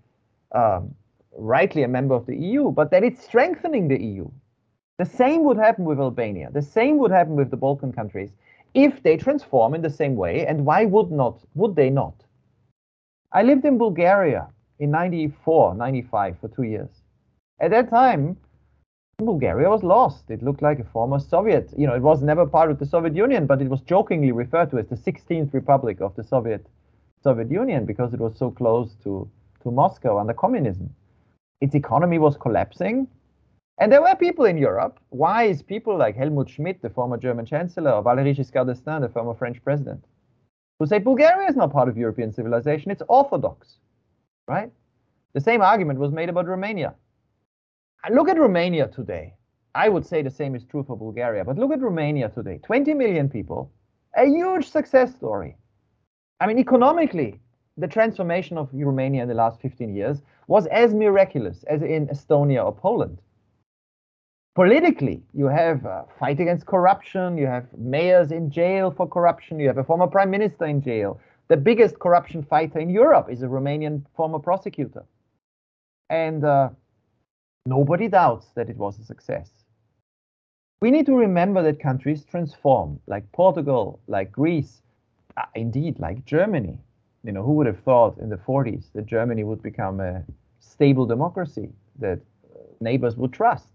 um, 0.53 0.93
rightly 1.37 1.83
a 1.83 1.87
member 1.87 2.15
of 2.15 2.25
the 2.25 2.35
EU, 2.35 2.71
but 2.71 2.91
that 2.91 3.03
it's 3.03 3.23
strengthening 3.23 3.87
the 3.87 4.01
EU. 4.01 4.29
The 4.97 5.05
same 5.05 5.43
would 5.45 5.57
happen 5.57 5.85
with 5.85 5.99
Albania. 5.99 6.49
The 6.51 6.61
same 6.61 6.97
would 6.97 7.11
happen 7.11 7.35
with 7.35 7.51
the 7.51 7.57
Balkan 7.57 7.93
countries 7.93 8.31
if 8.73 9.01
they 9.01 9.17
transform 9.17 9.73
in 9.73 9.81
the 9.81 9.89
same 9.89 10.15
way. 10.15 10.45
And 10.45 10.65
why 10.65 10.85
would 10.85 11.11
not? 11.11 11.39
Would 11.55 11.75
they 11.75 11.89
not? 11.89 12.15
I 13.31 13.43
lived 13.43 13.65
in 13.65 13.77
Bulgaria 13.77 14.47
in 14.79 14.91
94, 14.91 15.75
95 15.75 16.37
for 16.39 16.47
two 16.49 16.63
years. 16.63 16.89
At 17.59 17.71
that 17.71 17.89
time, 17.89 18.37
Bulgaria 19.19 19.69
was 19.69 19.83
lost. 19.83 20.29
It 20.31 20.41
looked 20.41 20.61
like 20.61 20.79
a 20.79 20.83
former 20.85 21.19
Soviet. 21.19 21.69
You 21.77 21.87
know, 21.87 21.95
it 21.95 22.01
was 22.01 22.21
never 22.21 22.45
part 22.45 22.71
of 22.71 22.79
the 22.79 22.85
Soviet 22.85 23.15
Union, 23.15 23.45
but 23.45 23.61
it 23.61 23.69
was 23.69 23.81
jokingly 23.81 24.31
referred 24.31 24.71
to 24.71 24.79
as 24.79 24.87
the 24.87 24.95
16th 24.95 25.53
republic 25.53 26.01
of 26.01 26.15
the 26.15 26.23
Soviet 26.23 26.65
Soviet 27.21 27.51
Union 27.51 27.85
because 27.85 28.13
it 28.13 28.19
was 28.19 28.37
so 28.37 28.49
close 28.49 28.95
to, 29.03 29.29
to 29.63 29.71
Moscow 29.71 30.17
under 30.17 30.33
communism. 30.33 30.89
Its 31.61 31.75
economy 31.75 32.19
was 32.19 32.37
collapsing. 32.37 33.07
And 33.79 33.91
there 33.91 34.01
were 34.01 34.15
people 34.15 34.45
in 34.45 34.57
Europe, 34.57 34.99
wise 35.11 35.61
people 35.61 35.97
like 35.97 36.15
Helmut 36.15 36.49
Schmidt, 36.49 36.81
the 36.81 36.89
former 36.89 37.17
German 37.17 37.45
chancellor, 37.45 37.91
or 37.91 38.03
Valéry 38.03 38.35
Giscard 38.35 38.67
d'Estaing, 38.67 39.01
the 39.01 39.09
former 39.09 39.33
French 39.33 39.63
president, 39.63 40.03
who 40.79 40.85
say 40.85 40.99
Bulgaria 40.99 41.47
is 41.47 41.55
not 41.55 41.71
part 41.71 41.87
of 41.87 41.97
European 41.97 42.33
civilization, 42.33 42.91
it's 42.91 43.03
orthodox 43.07 43.77
right? 44.49 44.71
The 45.33 45.41
same 45.41 45.61
argument 45.61 45.99
was 45.99 46.11
made 46.11 46.27
about 46.29 46.47
Romania. 46.47 46.95
Uh, 48.03 48.13
look 48.13 48.27
at 48.27 48.37
Romania 48.37 48.87
today. 48.87 49.35
I 49.75 49.87
would 49.87 50.05
say 50.05 50.23
the 50.23 50.31
same 50.31 50.55
is 50.55 50.65
true 50.65 50.83
for 50.83 50.97
Bulgaria, 50.97 51.45
but 51.45 51.57
look 51.57 51.71
at 51.71 51.81
Romania 51.81 52.29
today 52.29 52.59
20 52.63 52.93
million 52.95 53.29
people, 53.29 53.71
a 54.17 54.25
huge 54.25 54.67
success 54.69 55.13
story. 55.13 55.55
I 56.41 56.47
mean, 56.47 56.57
economically, 56.57 57.39
the 57.79 57.87
transformation 57.87 58.57
of 58.57 58.69
Romania 58.73 59.23
in 59.23 59.29
the 59.29 59.33
last 59.33 59.61
15 59.61 59.95
years 59.95 60.21
was 60.47 60.67
as 60.67 60.93
miraculous 60.93 61.63
as 61.63 61.81
in 61.81 62.07
Estonia 62.07 62.65
or 62.65 62.73
Poland. 62.73 63.19
Politically, 64.55 65.23
you 65.33 65.45
have 65.45 65.85
a 65.85 66.05
fight 66.19 66.39
against 66.39 66.65
corruption, 66.65 67.37
you 67.37 67.47
have 67.47 67.65
mayors 67.77 68.31
in 68.31 68.51
jail 68.51 68.91
for 68.91 69.07
corruption, 69.07 69.59
you 69.59 69.67
have 69.67 69.77
a 69.77 69.83
former 69.83 70.07
prime 70.07 70.29
minister 70.29 70.65
in 70.65 70.81
jail, 70.81 71.19
the 71.47 71.57
biggest 71.57 71.99
corruption 71.99 72.43
fighter 72.43 72.79
in 72.79 72.89
Europe 72.89 73.27
is 73.29 73.41
a 73.41 73.47
Romanian 73.47 74.03
former 74.15 74.39
prosecutor. 74.39 75.05
And 76.09 76.43
uh, 76.43 76.69
nobody 77.65 78.07
doubts 78.07 78.47
that 78.55 78.69
it 78.69 78.77
was 78.77 78.99
a 78.99 79.03
success. 79.03 79.49
We 80.81 80.91
need 80.91 81.05
to 81.05 81.15
remember 81.15 81.61
that 81.63 81.79
countries 81.79 82.25
transform, 82.25 82.99
like 83.07 83.31
Portugal, 83.31 83.99
like 84.07 84.31
Greece, 84.31 84.81
uh, 85.37 85.43
indeed, 85.55 85.99
like 85.99 86.25
Germany. 86.25 86.77
You 87.23 87.31
know, 87.33 87.43
who 87.43 87.53
would 87.53 87.67
have 87.67 87.79
thought 87.79 88.17
in 88.19 88.29
the 88.29 88.37
40s 88.37 88.85
that 88.93 89.05
Germany 89.05 89.43
would 89.43 89.61
become 89.61 89.99
a 89.99 90.23
stable 90.59 91.05
democracy 91.05 91.69
that 91.99 92.19
uh, 92.19 92.59
neighbors 92.79 93.17
would 93.17 93.33
trust? 93.33 93.67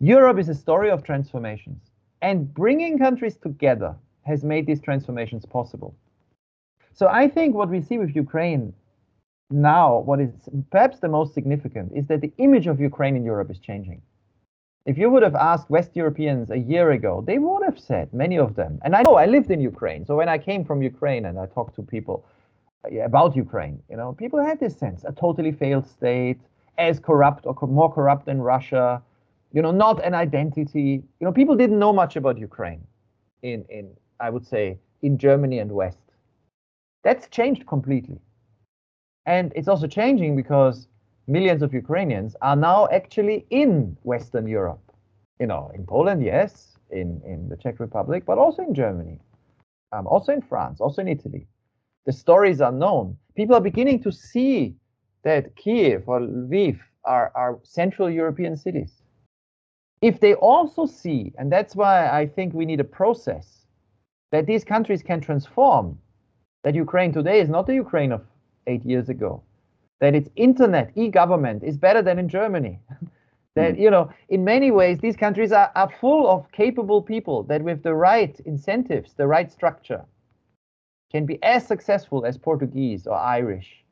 Europe 0.00 0.38
is 0.38 0.48
a 0.48 0.54
story 0.54 0.90
of 0.90 1.02
transformations, 1.02 1.90
and 2.22 2.52
bringing 2.54 2.98
countries 2.98 3.36
together 3.36 3.94
has 4.22 4.44
made 4.44 4.66
these 4.66 4.80
transformations 4.80 5.44
possible. 5.44 5.94
So 6.92 7.08
I 7.08 7.28
think 7.28 7.54
what 7.54 7.68
we 7.68 7.80
see 7.80 7.98
with 7.98 8.14
Ukraine 8.14 8.72
now, 9.50 10.00
what 10.00 10.20
is 10.20 10.30
perhaps 10.70 10.98
the 11.00 11.08
most 11.08 11.32
significant, 11.34 11.92
is 11.94 12.06
that 12.08 12.20
the 12.20 12.32
image 12.38 12.66
of 12.66 12.80
Ukraine 12.80 13.16
in 13.16 13.24
Europe 13.24 13.50
is 13.50 13.58
changing. 13.58 14.02
If 14.88 14.96
you 14.96 15.10
would 15.10 15.22
have 15.22 15.34
asked 15.34 15.68
West 15.68 15.90
Europeans 15.94 16.50
a 16.50 16.56
year 16.56 16.92
ago, 16.92 17.22
they 17.26 17.38
would 17.38 17.62
have 17.62 17.78
said, 17.78 18.10
many 18.14 18.38
of 18.38 18.54
them, 18.54 18.80
and 18.82 18.96
I 18.96 19.02
know 19.02 19.16
I 19.16 19.26
lived 19.26 19.50
in 19.50 19.60
Ukraine. 19.60 20.06
So 20.06 20.16
when 20.16 20.30
I 20.30 20.38
came 20.38 20.64
from 20.64 20.80
Ukraine 20.80 21.26
and 21.26 21.38
I 21.38 21.44
talked 21.44 21.74
to 21.76 21.82
people 21.82 22.24
about 23.10 23.36
Ukraine, 23.36 23.82
you 23.90 23.98
know, 23.98 24.14
people 24.14 24.42
had 24.42 24.58
this 24.58 24.74
sense, 24.78 25.04
a 25.04 25.12
totally 25.12 25.52
failed 25.52 25.86
state, 25.86 26.40
as 26.78 26.98
corrupt 26.98 27.44
or 27.44 27.54
more 27.68 27.92
corrupt 27.92 28.24
than 28.24 28.40
Russia, 28.40 29.02
you 29.52 29.60
know, 29.60 29.72
not 29.72 30.02
an 30.08 30.14
identity. 30.14 31.02
You 31.20 31.24
know, 31.26 31.32
people 31.32 31.54
didn't 31.54 31.80
know 31.84 31.92
much 31.92 32.16
about 32.16 32.38
Ukraine 32.38 32.82
in, 33.42 33.66
in 33.68 33.84
I 34.20 34.30
would 34.30 34.46
say, 34.46 34.78
in 35.02 35.18
Germany 35.18 35.58
and 35.58 35.70
West. 35.70 36.06
That's 37.04 37.28
changed 37.28 37.66
completely. 37.66 38.20
And 39.26 39.52
it's 39.54 39.68
also 39.68 39.86
changing 39.86 40.34
because 40.34 40.88
millions 41.28 41.62
of 41.62 41.72
Ukrainians 41.74 42.34
are 42.42 42.56
now 42.56 42.88
actually 42.90 43.46
in 43.50 43.96
Western 44.02 44.46
Europe. 44.48 44.84
You 45.40 45.46
know, 45.46 45.70
in 45.74 45.84
Poland, 45.86 46.24
yes, 46.24 46.78
in, 46.90 47.20
in 47.24 47.48
the 47.48 47.56
Czech 47.56 47.78
Republic, 47.80 48.24
but 48.26 48.38
also 48.38 48.62
in 48.62 48.74
Germany. 48.74 49.18
um, 49.92 50.06
also 50.06 50.32
in 50.32 50.42
France, 50.42 50.80
also 50.80 51.02
in 51.02 51.08
Italy. 51.08 51.46
The 52.06 52.12
stories 52.12 52.60
are 52.60 52.72
known. 52.72 53.16
People 53.36 53.54
are 53.56 53.60
beginning 53.60 54.02
to 54.02 54.12
see 54.12 54.74
that 55.22 55.54
Kiev 55.56 56.04
or 56.06 56.20
Lviv 56.20 56.78
are, 57.04 57.32
are 57.34 57.58
Central 57.62 58.10
European 58.10 58.56
cities. 58.56 59.02
If 60.00 60.20
they 60.20 60.34
also 60.34 60.86
see, 60.86 61.32
and 61.38 61.50
that's 61.50 61.74
why 61.74 62.08
I 62.08 62.26
think 62.26 62.54
we 62.54 62.64
need 62.64 62.80
a 62.80 62.84
process, 62.84 63.66
that 64.30 64.46
these 64.46 64.64
countries 64.64 65.02
can 65.02 65.20
transform, 65.20 65.98
that 66.62 66.74
Ukraine 66.74 67.12
today 67.12 67.40
is 67.40 67.48
not 67.48 67.66
the 67.66 67.74
Ukraine 67.74 68.12
of 68.12 68.24
eight 68.66 68.84
years 68.84 69.08
ago, 69.08 69.42
that 70.00 70.14
its 70.14 70.28
internet, 70.36 70.92
e-government 70.94 71.62
is 71.62 71.76
better 71.76 72.02
than 72.02 72.18
in 72.18 72.28
Germany. 72.28 72.78
that, 73.54 73.74
mm. 73.74 73.80
you 73.80 73.90
know, 73.90 74.10
in 74.28 74.44
many 74.44 74.70
ways, 74.70 74.98
these 74.98 75.16
countries 75.16 75.52
are, 75.52 75.70
are 75.74 75.90
full 76.00 76.28
of 76.28 76.50
capable 76.52 77.02
people 77.02 77.42
that 77.44 77.62
with 77.62 77.82
the 77.82 77.94
right 77.94 78.38
incentives, 78.40 79.14
the 79.14 79.26
right 79.26 79.50
structure, 79.50 80.04
can 81.10 81.26
be 81.26 81.42
as 81.42 81.66
successful 81.66 82.24
as 82.24 82.36
Portuguese 82.36 83.06
or 83.06 83.16
Irish 83.16 83.84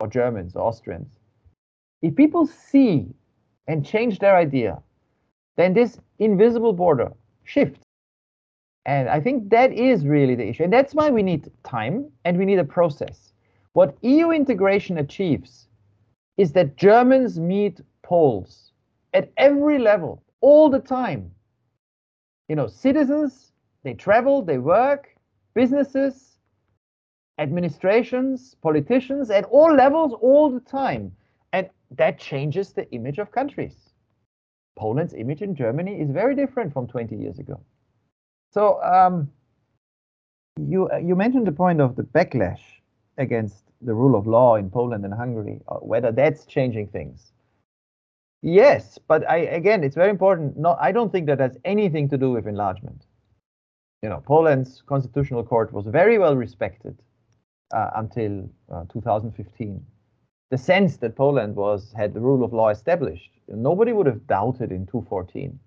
or 0.00 0.08
Germans 0.08 0.56
or 0.56 0.62
Austrians. 0.62 1.08
If 2.00 2.16
people 2.16 2.46
see 2.46 3.14
and 3.68 3.86
change 3.86 4.18
their 4.18 4.36
idea, 4.36 4.82
then 5.56 5.74
this 5.74 5.98
invisible 6.18 6.72
border 6.72 7.12
shifts. 7.44 7.80
And 8.84 9.08
I 9.08 9.20
think 9.20 9.50
that 9.50 9.72
is 9.72 10.04
really 10.06 10.34
the 10.34 10.48
issue. 10.48 10.64
And 10.64 10.72
that's 10.72 10.94
why 10.94 11.10
we 11.10 11.22
need 11.22 11.50
time 11.62 12.10
and 12.24 12.36
we 12.36 12.44
need 12.44 12.58
a 12.58 12.64
process. 12.64 13.31
What 13.72 13.96
EU 14.02 14.30
integration 14.30 14.98
achieves 14.98 15.68
is 16.36 16.52
that 16.52 16.76
Germans 16.76 17.38
meet 17.38 17.80
Poles 18.02 18.72
at 19.14 19.30
every 19.36 19.78
level, 19.78 20.22
all 20.40 20.68
the 20.68 20.80
time. 20.80 21.30
You 22.48 22.56
know, 22.56 22.66
citizens, 22.66 23.52
they 23.82 23.94
travel, 23.94 24.42
they 24.42 24.58
work, 24.58 25.08
businesses, 25.54 26.38
administrations, 27.38 28.56
politicians, 28.62 29.30
at 29.30 29.44
all 29.44 29.74
levels, 29.74 30.12
all 30.20 30.50
the 30.50 30.60
time. 30.60 31.12
And 31.52 31.68
that 31.92 32.18
changes 32.18 32.72
the 32.72 32.90
image 32.92 33.18
of 33.18 33.30
countries. 33.30 33.76
Poland's 34.76 35.14
image 35.14 35.42
in 35.42 35.54
Germany 35.54 36.00
is 36.00 36.10
very 36.10 36.34
different 36.34 36.72
from 36.72 36.86
20 36.86 37.16
years 37.16 37.38
ago. 37.38 37.60
So 38.52 38.82
um, 38.82 39.30
you 40.58 40.90
you 41.02 41.16
mentioned 41.16 41.46
the 41.46 41.52
point 41.52 41.80
of 41.80 41.96
the 41.96 42.02
backlash 42.02 42.60
against 43.18 43.64
the 43.80 43.94
rule 43.94 44.16
of 44.16 44.26
law 44.26 44.56
in 44.56 44.70
Poland 44.70 45.04
and 45.04 45.12
Hungary, 45.14 45.60
uh, 45.68 45.76
whether 45.76 46.12
that's 46.12 46.46
changing 46.46 46.88
things. 46.88 47.32
Yes, 48.42 48.98
but 49.06 49.28
I 49.28 49.38
again, 49.38 49.84
it's 49.84 49.94
very 49.94 50.10
important. 50.10 50.56
I 50.80 50.90
don't 50.90 51.12
think 51.12 51.26
that 51.26 51.38
has 51.38 51.56
anything 51.64 52.08
to 52.08 52.18
do 52.18 52.32
with 52.32 52.46
enlargement. 52.46 53.06
You 54.02 54.08
know, 54.08 54.20
Poland's 54.26 54.82
constitutional 54.86 55.44
court 55.44 55.72
was 55.72 55.86
very 55.86 56.18
well 56.18 56.34
respected 56.34 56.98
uh, 57.72 57.90
until 57.94 58.48
uh, 58.72 58.84
2015. 58.92 59.84
The 60.50 60.58
sense 60.58 60.96
that 60.98 61.16
Poland 61.16 61.54
was 61.54 61.92
had 61.96 62.12
the 62.12 62.20
rule 62.20 62.44
of 62.44 62.52
law 62.52 62.70
established, 62.70 63.30
nobody 63.48 63.92
would 63.92 64.06
have 64.06 64.26
doubted 64.26 64.72
in 64.72 64.86
2014. 64.86 65.58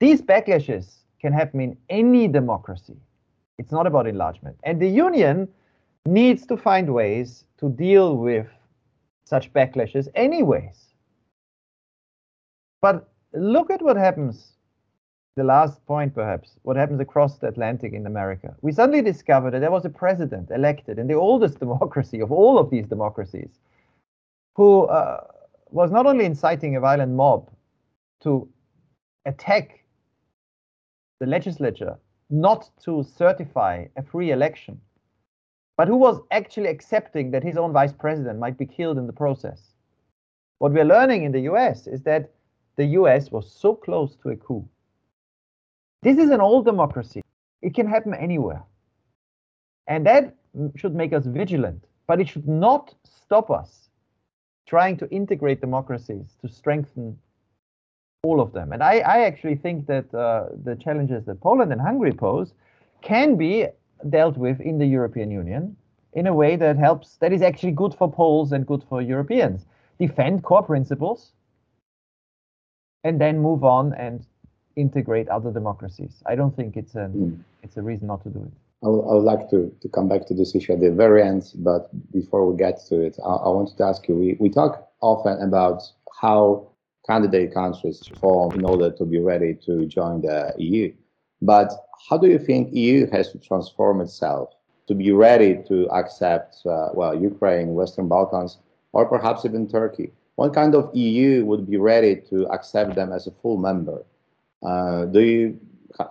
These 0.00 0.22
backlashes 0.22 1.02
can 1.20 1.32
happen 1.32 1.60
in 1.60 1.76
any 1.90 2.26
democracy. 2.26 2.96
It's 3.58 3.70
not 3.70 3.86
about 3.86 4.06
enlargement, 4.06 4.56
and 4.64 4.80
the 4.80 4.88
union 4.88 5.46
needs 6.06 6.46
to 6.46 6.56
find 6.56 6.92
ways 6.92 7.44
to 7.58 7.68
deal 7.70 8.16
with 8.16 8.46
such 9.24 9.52
backlashes, 9.52 10.08
anyways. 10.14 10.94
But 12.80 13.08
look 13.32 13.70
at 13.70 13.82
what 13.82 13.96
happens 13.96 14.52
the 15.36 15.44
last 15.44 15.84
point, 15.86 16.14
perhaps, 16.14 16.58
what 16.62 16.76
happens 16.76 17.00
across 17.00 17.38
the 17.38 17.46
Atlantic 17.46 17.94
in 17.94 18.06
America. 18.06 18.54
We 18.60 18.72
suddenly 18.72 19.00
discovered 19.00 19.52
that 19.52 19.60
there 19.60 19.70
was 19.70 19.84
a 19.84 19.90
president 19.90 20.50
elected 20.50 20.98
in 20.98 21.06
the 21.06 21.14
oldest 21.14 21.58
democracy 21.64 22.20
of 22.20 22.30
all 22.30 22.58
of 22.58 22.68
these 22.68 22.86
democracies 22.86 23.60
who 24.54 24.84
uh, 24.84 25.24
was 25.70 25.90
not 25.90 26.04
only 26.04 26.26
inciting 26.26 26.76
a 26.76 26.80
violent 26.80 27.12
mob 27.12 27.50
to 28.22 28.46
attack 29.24 29.84
the 31.20 31.26
legislature 31.26 31.96
not 32.28 32.68
to 32.84 33.04
certify 33.16 33.86
a 33.96 34.02
free 34.02 34.32
election, 34.32 34.80
but 35.76 35.88
who 35.88 35.96
was 35.96 36.20
actually 36.30 36.68
accepting 36.68 37.30
that 37.30 37.42
his 37.42 37.56
own 37.56 37.72
vice 37.72 37.92
president 37.92 38.38
might 38.38 38.58
be 38.58 38.66
killed 38.66 38.98
in 38.98 39.06
the 39.06 39.12
process. 39.12 39.72
What 40.58 40.72
we're 40.72 40.84
learning 40.84 41.24
in 41.24 41.32
the 41.32 41.40
US 41.52 41.86
is 41.86 42.02
that 42.02 42.30
the 42.76 42.86
US 43.00 43.30
was 43.30 43.50
so 43.50 43.74
close 43.74 44.16
to 44.16 44.30
a 44.30 44.36
coup 44.36 44.66
this 46.02 46.18
is 46.18 46.30
an 46.30 46.40
old 46.40 46.64
democracy. 46.64 47.22
It 47.62 47.74
can 47.74 47.86
happen 47.86 48.12
anywhere. 48.14 48.62
And 49.86 50.04
that 50.06 50.34
should 50.76 50.94
make 50.94 51.12
us 51.12 51.24
vigilant, 51.24 51.84
but 52.06 52.20
it 52.20 52.28
should 52.28 52.48
not 52.48 52.94
stop 53.04 53.50
us 53.50 53.88
trying 54.66 54.96
to 54.96 55.08
integrate 55.10 55.60
democracies 55.60 56.36
to 56.40 56.48
strengthen 56.48 57.18
all 58.24 58.40
of 58.40 58.52
them. 58.52 58.72
And 58.72 58.82
I, 58.82 58.98
I 58.98 59.22
actually 59.22 59.56
think 59.56 59.86
that 59.86 60.12
uh, 60.14 60.46
the 60.64 60.76
challenges 60.76 61.24
that 61.26 61.40
Poland 61.40 61.72
and 61.72 61.80
Hungary 61.80 62.12
pose 62.12 62.52
can 63.00 63.36
be 63.36 63.66
dealt 64.10 64.36
with 64.36 64.60
in 64.60 64.78
the 64.78 64.86
European 64.86 65.30
Union 65.30 65.76
in 66.12 66.26
a 66.26 66.34
way 66.34 66.56
that 66.56 66.76
helps, 66.76 67.16
that 67.16 67.32
is 67.32 67.42
actually 67.42 67.72
good 67.72 67.94
for 67.94 68.10
Poles 68.10 68.52
and 68.52 68.66
good 68.66 68.82
for 68.88 69.00
Europeans. 69.00 69.66
Defend 69.98 70.42
core 70.42 70.62
principles 70.62 71.32
and 73.04 73.20
then 73.20 73.38
move 73.38 73.64
on 73.64 73.94
and 73.94 74.26
integrate 74.76 75.28
other 75.28 75.50
democracies. 75.50 76.22
I 76.26 76.34
don't 76.34 76.54
think 76.54 76.76
it's 76.76 76.94
a 76.94 77.10
mm. 77.14 77.38
it's 77.62 77.76
a 77.76 77.82
reason 77.82 78.06
not 78.06 78.22
to 78.24 78.30
do 78.30 78.40
it. 78.40 78.52
I 78.84 78.88
would, 78.88 79.22
like 79.22 79.48
to, 79.50 79.72
to 79.80 79.88
come 79.88 80.08
back 80.08 80.26
to 80.26 80.34
this 80.34 80.56
issue 80.56 80.72
at 80.72 80.80
the 80.80 80.90
very 80.90 81.22
end, 81.22 81.52
but 81.54 81.88
before 82.12 82.50
we 82.50 82.56
get 82.56 82.80
to 82.88 83.00
it, 83.00 83.16
I, 83.24 83.28
I 83.28 83.48
wanted 83.48 83.76
to 83.76 83.84
ask 83.84 84.08
you, 84.08 84.16
we, 84.16 84.36
we 84.40 84.50
talk 84.50 84.88
often 85.00 85.40
about 85.40 85.84
how 86.20 86.66
candidate 87.06 87.54
countries 87.54 88.02
form 88.20 88.58
in 88.58 88.64
order 88.64 88.90
to 88.90 89.04
be 89.04 89.20
ready 89.20 89.54
to 89.66 89.86
join 89.86 90.22
the 90.22 90.52
EU. 90.58 90.92
But 91.40 91.72
how 92.08 92.18
do 92.18 92.28
you 92.28 92.38
think 92.38 92.72
EU 92.72 93.08
has 93.10 93.30
to 93.32 93.38
transform 93.38 94.00
itself 94.00 94.54
to 94.86 94.94
be 94.94 95.12
ready 95.12 95.62
to 95.68 95.88
accept, 95.90 96.56
uh, 96.66 96.88
well, 96.94 97.14
Ukraine, 97.14 97.74
Western 97.74 98.08
Balkans, 98.08 98.58
or 98.92 99.06
perhaps 99.06 99.44
even 99.44 99.68
Turkey? 99.68 100.12
What 100.36 100.54
kind 100.54 100.74
of 100.74 100.94
EU 100.94 101.44
would 101.44 101.70
be 101.70 101.76
ready 101.76 102.16
to 102.30 102.46
accept 102.48 102.94
them 102.94 103.12
as 103.12 103.26
a 103.26 103.30
full 103.30 103.56
member? 103.56 104.04
Uh, 104.62 105.04
do 105.06 105.20
you 105.20 105.60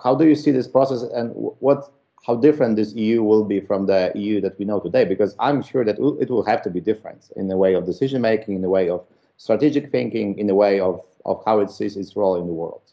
how 0.04 0.14
do 0.14 0.28
you 0.28 0.36
see 0.36 0.52
this 0.52 0.68
process 0.68 1.02
and 1.02 1.32
what 1.34 1.92
how 2.26 2.36
different 2.36 2.76
this 2.76 2.94
EU 2.94 3.24
will 3.24 3.44
be 3.44 3.60
from 3.60 3.88
the 3.88 4.12
EU 4.14 4.40
that 4.42 4.58
we 4.60 4.66
know 4.66 4.80
today? 4.80 5.06
Because 5.06 5.36
I'm 5.40 5.64
sure 5.64 5.84
that 5.84 5.98
it 6.22 6.30
will 6.30 6.46
have 6.46 6.62
to 6.64 6.70
be 6.70 6.80
different 6.80 7.32
in 7.36 7.48
the 7.48 7.58
way 7.58 7.74
of 7.74 7.86
decision 7.86 8.22
making, 8.22 8.56
in 8.56 8.62
the 8.62 8.70
way 8.70 8.90
of 8.90 9.04
strategic 9.38 9.92
thinking, 9.92 10.38
in 10.38 10.46
the 10.46 10.54
way 10.54 10.80
of, 10.80 11.02
of 11.26 11.42
how 11.46 11.60
it 11.62 11.72
sees 11.72 11.98
its 11.98 12.16
role 12.16 12.36
in 12.40 12.46
the 12.46 12.54
world. 12.54 12.91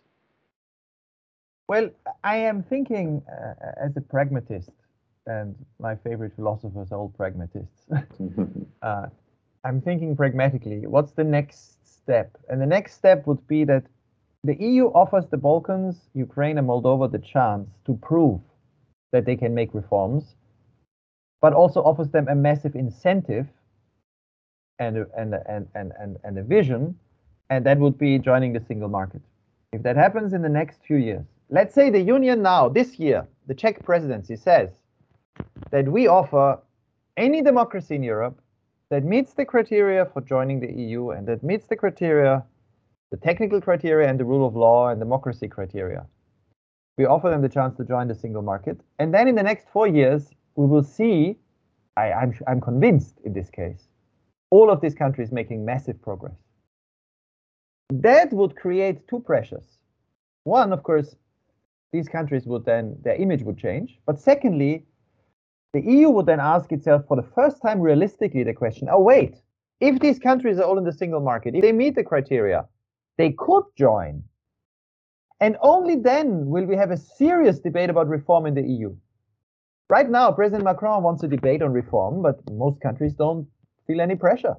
Well, 1.68 1.90
I 2.24 2.36
am 2.36 2.62
thinking 2.62 3.22
uh, 3.30 3.52
as 3.78 3.94
a 3.98 4.00
pragmatist, 4.00 4.70
and 5.26 5.54
my 5.78 5.96
favorite 5.96 6.32
philosophers 6.34 6.90
are 6.92 6.98
all 6.98 7.10
pragmatists. 7.10 7.86
uh, 8.82 9.06
I'm 9.64 9.82
thinking 9.82 10.16
pragmatically. 10.16 10.86
What's 10.86 11.12
the 11.12 11.24
next 11.24 11.86
step? 11.86 12.38
And 12.48 12.58
the 12.58 12.66
next 12.66 12.94
step 12.94 13.26
would 13.26 13.46
be 13.46 13.64
that 13.64 13.84
the 14.44 14.56
EU 14.58 14.86
offers 14.94 15.26
the 15.26 15.36
Balkans, 15.36 16.08
Ukraine, 16.14 16.56
and 16.56 16.66
Moldova 16.66 17.12
the 17.12 17.18
chance 17.18 17.68
to 17.84 17.94
prove 17.96 18.40
that 19.12 19.26
they 19.26 19.36
can 19.36 19.54
make 19.54 19.74
reforms, 19.74 20.36
but 21.42 21.52
also 21.52 21.82
offers 21.82 22.08
them 22.08 22.28
a 22.28 22.34
massive 22.34 22.76
incentive 22.76 23.46
and 24.78 24.96
a, 24.96 25.06
and, 25.14 25.34
and, 25.34 25.68
and, 25.74 25.92
and, 26.00 26.16
and 26.24 26.38
a 26.38 26.42
vision, 26.42 26.98
and 27.50 27.66
that 27.66 27.78
would 27.78 27.98
be 27.98 28.18
joining 28.18 28.54
the 28.54 28.60
single 28.60 28.88
market. 28.88 29.20
If 29.74 29.82
that 29.82 29.96
happens 29.96 30.32
in 30.32 30.40
the 30.40 30.48
next 30.48 30.80
few 30.86 30.96
years, 30.96 31.26
let's 31.50 31.74
say 31.74 31.90
the 31.90 32.00
Union 32.00 32.42
now, 32.42 32.68
this 32.68 32.98
year, 32.98 33.26
the 33.46 33.54
Czech 33.54 33.84
presidency 33.84 34.36
says 34.36 34.70
that 35.70 35.88
we 35.88 36.06
offer 36.06 36.58
any 37.16 37.42
democracy 37.42 37.94
in 37.94 38.02
Europe 38.02 38.40
that 38.90 39.04
meets 39.04 39.34
the 39.34 39.44
criteria 39.44 40.06
for 40.06 40.20
joining 40.22 40.60
the 40.60 40.72
EU 40.72 41.10
and 41.10 41.26
that 41.28 41.42
meets 41.42 41.66
the 41.66 41.76
criteria 41.76 42.44
the 43.10 43.16
technical 43.16 43.60
criteria 43.60 44.08
and 44.08 44.20
the 44.20 44.24
rule 44.24 44.46
of 44.46 44.54
law 44.54 44.88
and 44.88 45.00
democracy 45.00 45.48
criteria. 45.48 46.06
We 46.96 47.06
offer 47.06 47.30
them 47.30 47.42
the 47.42 47.48
chance 47.48 47.76
to 47.76 47.84
join 47.84 48.08
the 48.08 48.14
single 48.14 48.42
market. 48.42 48.80
And 48.98 49.14
then 49.14 49.28
in 49.28 49.34
the 49.34 49.42
next 49.42 49.68
four 49.72 49.86
years, 49.86 50.30
we 50.56 50.66
will 50.66 50.82
see, 50.82 51.36
I, 51.96 52.12
I'm, 52.12 52.34
I'm 52.46 52.60
convinced 52.60 53.20
in 53.24 53.32
this 53.32 53.50
case, 53.50 53.88
all 54.50 54.70
of 54.70 54.80
these 54.80 54.94
countries 54.94 55.30
making 55.30 55.64
massive 55.64 56.00
progress. 56.02 56.36
That 57.90 58.32
would 58.32 58.56
create 58.56 59.06
two 59.08 59.20
pressures. 59.20 59.78
One, 60.44 60.72
of 60.72 60.82
course, 60.82 61.14
these 61.92 62.08
countries 62.08 62.46
would 62.46 62.64
then, 62.64 62.96
their 63.02 63.14
image 63.14 63.42
would 63.42 63.58
change. 63.58 63.98
But 64.06 64.20
secondly, 64.20 64.86
the 65.72 65.80
EU 65.80 66.10
would 66.10 66.26
then 66.26 66.40
ask 66.40 66.72
itself 66.72 67.02
for 67.06 67.16
the 67.16 67.28
first 67.34 67.60
time 67.62 67.80
realistically 67.80 68.42
the 68.44 68.54
question, 68.54 68.88
oh, 68.90 69.00
wait, 69.00 69.36
if 69.80 70.00
these 70.00 70.18
countries 70.18 70.58
are 70.58 70.64
all 70.64 70.78
in 70.78 70.84
the 70.84 70.92
single 70.92 71.20
market, 71.20 71.54
if 71.54 71.62
they 71.62 71.72
meet 71.72 71.94
the 71.94 72.04
criteria, 72.04 72.66
they 73.16 73.32
could 73.32 73.64
join. 73.76 74.22
And 75.40 75.56
only 75.60 75.96
then 75.96 76.46
will 76.46 76.64
we 76.64 76.76
have 76.76 76.90
a 76.90 76.96
serious 76.96 77.60
debate 77.60 77.90
about 77.90 78.08
reform 78.08 78.46
in 78.46 78.54
the 78.54 78.62
EU. 78.62 78.94
Right 79.88 80.10
now, 80.10 80.32
President 80.32 80.64
Macron 80.64 81.02
wants 81.02 81.22
a 81.22 81.28
debate 81.28 81.62
on 81.62 81.72
reform, 81.72 82.22
but 82.22 82.40
most 82.50 82.80
countries 82.80 83.14
don't 83.14 83.46
feel 83.86 84.00
any 84.00 84.16
pressure. 84.16 84.56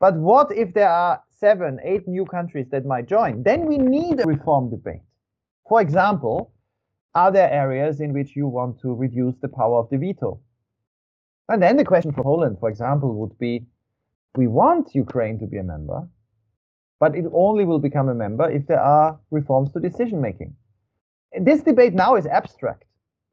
But 0.00 0.14
what 0.14 0.50
if 0.52 0.74
there 0.74 0.88
are 0.88 1.22
seven, 1.38 1.78
eight 1.84 2.06
new 2.08 2.24
countries 2.24 2.66
that 2.70 2.86
might 2.86 3.06
join? 3.06 3.42
Then 3.42 3.66
we 3.66 3.78
need 3.78 4.20
a 4.20 4.24
reform 4.24 4.70
debate. 4.70 5.02
For 5.68 5.80
example, 5.80 6.52
are 7.14 7.30
there 7.30 7.50
areas 7.50 8.00
in 8.00 8.12
which 8.12 8.34
you 8.34 8.46
want 8.46 8.80
to 8.80 8.94
reduce 8.94 9.36
the 9.38 9.48
power 9.48 9.78
of 9.78 9.90
the 9.90 9.98
veto? 9.98 10.40
And 11.48 11.62
then 11.62 11.76
the 11.76 11.84
question 11.84 12.12
for 12.12 12.22
Poland, 12.22 12.58
for 12.58 12.68
example, 12.68 13.14
would 13.14 13.38
be 13.38 13.66
we 14.36 14.46
want 14.46 14.94
Ukraine 14.94 15.38
to 15.38 15.46
be 15.46 15.58
a 15.58 15.62
member, 15.62 16.08
but 17.00 17.16
it 17.16 17.24
only 17.32 17.64
will 17.64 17.78
become 17.78 18.08
a 18.08 18.14
member 18.14 18.50
if 18.50 18.66
there 18.66 18.80
are 18.80 19.18
reforms 19.30 19.72
to 19.72 19.80
decision 19.80 20.20
making. 20.20 20.54
This 21.38 21.62
debate 21.62 21.94
now 21.94 22.16
is 22.16 22.26
abstract. 22.26 22.84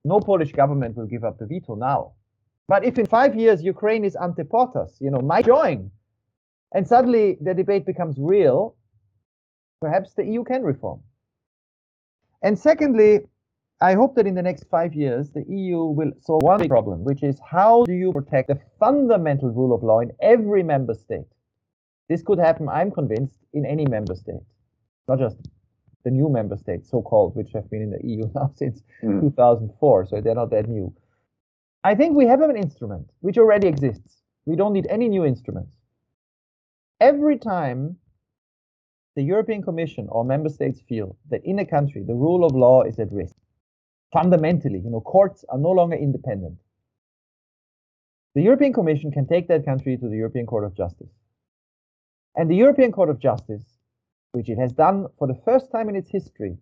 No 0.03 0.19
Polish 0.19 0.51
government 0.51 0.95
will 0.97 1.07
give 1.07 1.23
up 1.23 1.37
the 1.37 1.45
veto 1.45 1.75
now. 1.75 2.13
But 2.67 2.83
if 2.83 2.97
in 2.97 3.05
five 3.05 3.35
years 3.35 3.63
Ukraine 3.63 4.03
is 4.03 4.15
ante 4.15 4.43
portas, 4.43 4.99
you 4.99 5.11
know, 5.11 5.21
might 5.21 5.45
join, 5.45 5.91
and 6.73 6.87
suddenly 6.87 7.37
the 7.41 7.53
debate 7.53 7.85
becomes 7.85 8.17
real, 8.17 8.75
perhaps 9.79 10.13
the 10.13 10.25
EU 10.25 10.43
can 10.43 10.63
reform. 10.63 11.01
And 12.45 12.60
secondly, 12.60 13.21
I 13.81 13.95
hope 13.95 14.15
that 14.15 14.27
in 14.27 14.36
the 14.36 14.43
next 14.43 14.65
five 14.69 14.93
years, 14.93 15.31
the 15.31 15.43
EU 15.49 15.79
will 15.86 16.12
solve 16.21 16.43
one 16.43 16.60
big 16.60 16.69
problem, 16.69 17.03
which 17.03 17.23
is 17.23 17.39
how 17.39 17.84
do 17.86 17.93
you 17.93 18.13
protect 18.13 18.49
the 18.49 18.60
fundamental 18.79 19.49
rule 19.49 19.73
of 19.73 19.81
law 19.81 19.99
in 19.99 20.12
every 20.21 20.62
member 20.62 20.93
state? 20.93 21.25
This 22.08 22.21
could 22.21 22.38
happen, 22.38 22.69
I'm 22.69 22.91
convinced, 22.91 23.39
in 23.53 23.65
any 23.65 23.88
member 23.88 24.13
state, 24.13 24.45
not 25.08 25.17
just 25.17 25.38
the 26.03 26.12
new 26.12 26.29
member 26.29 26.55
states, 26.55 26.88
so 26.91 27.01
called, 27.01 27.36
which 27.36 27.51
have 27.55 27.67
been 27.71 27.81
in 27.81 27.89
the 27.89 28.08
EU 28.08 28.29
now 28.36 28.51
since 28.55 28.84
mm. 29.03 29.21
2004, 29.21 30.05
so 30.05 30.21
they're 30.21 30.36
not 30.36 30.51
that 30.51 30.69
new. 30.69 30.93
I 31.84 31.95
think 31.95 32.15
we 32.15 32.27
have 32.27 32.41
an 32.41 32.55
instrument 32.55 33.10
which 33.21 33.39
already 33.39 33.67
exists. 33.67 34.21
We 34.45 34.55
don't 34.55 34.73
need 34.73 34.86
any 34.88 35.10
new 35.10 35.25
instruments. 35.25 35.75
Every 37.01 37.39
time 37.39 37.97
the 39.15 39.23
European 39.23 39.62
Commission 39.63 40.08
or 40.10 40.25
member 40.25 40.49
states 40.49 40.82
feel 40.88 41.17
that 41.30 41.45
in 41.45 41.60
a 41.60 41.65
country 41.65 42.04
the 42.06 42.13
rule 42.13 42.45
of 42.45 42.54
law 42.54 42.84
is 42.84 42.99
at 42.99 43.12
risk, 43.12 43.36
fundamentally, 44.12 44.80
you 44.80 44.89
know, 44.89 45.01
courts 45.01 45.45
are 45.49 45.58
no 45.58 45.71
longer 45.71 45.95
independent. 45.95 46.58
The 48.36 48.41
European 48.41 48.73
Commission 48.73 49.12
can 49.12 49.25
take 49.28 49.47
that 49.47 49.63
country 49.63 49.97
to 49.97 50.10
the 50.10 50.17
European 50.17 50.45
Court 50.45 50.65
of 50.65 50.75
Justice. 50.75 51.13
And 52.36 52.49
the 52.49 52.56
European 52.56 52.91
Court 52.91 53.10
of 53.10 53.19
Justice, 53.19 53.63
which 54.34 54.49
it 54.49 54.58
has 54.58 54.73
done 54.73 55.08
for 55.17 55.28
the 55.28 55.39
first 55.45 55.71
time 55.71 55.88
in 55.88 55.95
its 55.95 56.10
history 56.10 56.58